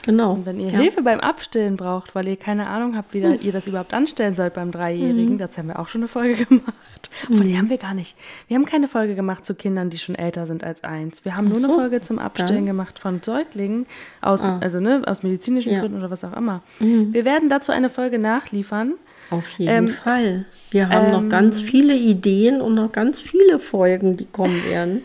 Genau. 0.05 0.35
Und 0.35 0.47
wenn 0.47 0.61
ihr 0.61 0.71
ja. 0.71 0.79
Hilfe 0.79 1.03
beim 1.03 1.21
Abstillen 1.21 1.77
braucht, 1.77 2.14
weil 2.14 2.29
ihr 2.29 2.37
keine 2.37 2.67
Ahnung 2.67 2.97
habt, 2.97 3.14
wie 3.14 3.23
hm. 3.23 3.38
ihr 3.40 3.53
das 3.53 3.67
überhaupt 3.67 3.95
anstellen 3.95 4.35
sollt 4.35 4.55
beim 4.55 4.71
Dreijährigen, 4.71 5.35
mhm. 5.35 5.38
dazu 5.38 5.59
haben 5.59 5.69
wir 5.69 5.79
auch 5.79 5.88
schon 5.88 6.03
eine 6.03 6.09
Folge 6.09 6.45
gemacht. 6.47 7.11
Mhm. 7.29 7.35
Von 7.35 7.49
der 7.49 7.59
haben 7.59 7.71
wir 7.71 7.79
gar 7.79 7.95
nicht. 7.95 8.17
Wir 8.49 8.57
haben 8.57 8.67
keine 8.67 8.87
Folge 8.87 9.14
gemacht 9.14 9.45
zu 9.45 9.55
Kindern, 9.55 9.88
die 9.88 9.99
schon 9.99 10.14
älter 10.14 10.47
sind 10.47 10.62
als 10.62 10.85
eins. 10.85 11.25
Wir 11.25 11.37
haben 11.37 11.49
nur 11.49 11.59
so. 11.59 11.69
eine 11.69 11.75
Folge 11.75 12.01
zum 12.03 12.19
Abstillen 12.19 12.67
ja. 12.67 12.73
gemacht 12.73 12.99
von 12.99 13.23
Säuglingen, 13.23 13.87
aus, 14.21 14.45
ah. 14.45 14.59
also 14.61 14.79
ne, 14.79 15.03
aus 15.07 15.23
medizinischen 15.23 15.73
ja. 15.73 15.81
Gründen 15.81 15.99
oder 15.99 16.11
was 16.11 16.23
auch 16.23 16.37
immer. 16.37 16.62
Mhm. 16.81 17.14
Wir 17.14 17.25
werden 17.25 17.49
dazu 17.49 17.73
eine 17.73 17.88
Folge 17.88 18.19
nachliefern. 18.19 18.95
Auf 19.31 19.49
jeden 19.59 19.88
ähm, 19.88 19.88
Fall. 19.88 20.45
Wir 20.71 20.90
haben 20.90 21.07
ähm, 21.07 21.12
noch 21.12 21.29
ganz 21.31 21.61
viele 21.61 21.95
Ideen 21.95 22.61
und 22.61 22.75
noch 22.75 22.93
ganz 22.93 23.21
viele 23.21 23.59
Folgen, 23.59 24.17
die 24.17 24.27
kommen 24.27 24.62
werden. 24.67 25.03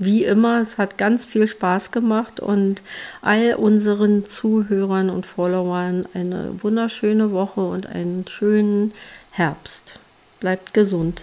Wie 0.00 0.24
immer, 0.24 0.60
es 0.60 0.78
hat 0.78 0.96
ganz 0.96 1.26
viel 1.26 1.48
Spaß 1.48 1.90
gemacht 1.90 2.38
und 2.38 2.82
all 3.20 3.54
unseren 3.54 4.26
Zuhörern 4.26 5.10
und 5.10 5.26
Followern 5.26 6.06
eine 6.14 6.62
wunderschöne 6.62 7.32
Woche 7.32 7.62
und 7.62 7.86
einen 7.86 8.24
schönen 8.28 8.92
Herbst. 9.32 9.98
Bleibt 10.38 10.72
gesund. 10.72 11.22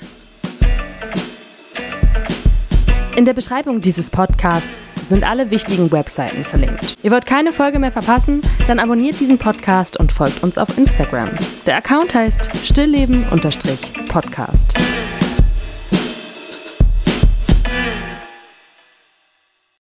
In 3.16 3.26
der 3.26 3.34
Beschreibung 3.34 3.82
dieses 3.82 4.10
Podcasts 4.10 5.08
sind 5.08 5.24
alle 5.24 5.52
wichtigen 5.52 5.92
Webseiten 5.92 6.44
verlinkt. 6.44 6.96
Ihr 7.02 7.12
wollt 7.12 7.26
keine 7.26 7.54
Folge 7.54 7.80
mehr 7.80 7.92
verpassen? 7.92 8.42
Dann 8.68 8.80
abonniert 8.80 9.20
diesen 9.20 9.38
Podcast 9.38 9.98
und 9.98 10.12
folgt 10.12 10.44
uns 10.44 10.58
auf 10.58 10.78
Instagram. 10.78 11.30
Der 11.66 11.78
Account 11.78 12.14
heißt 12.14 12.50
stillleben-podcast. 12.66 14.76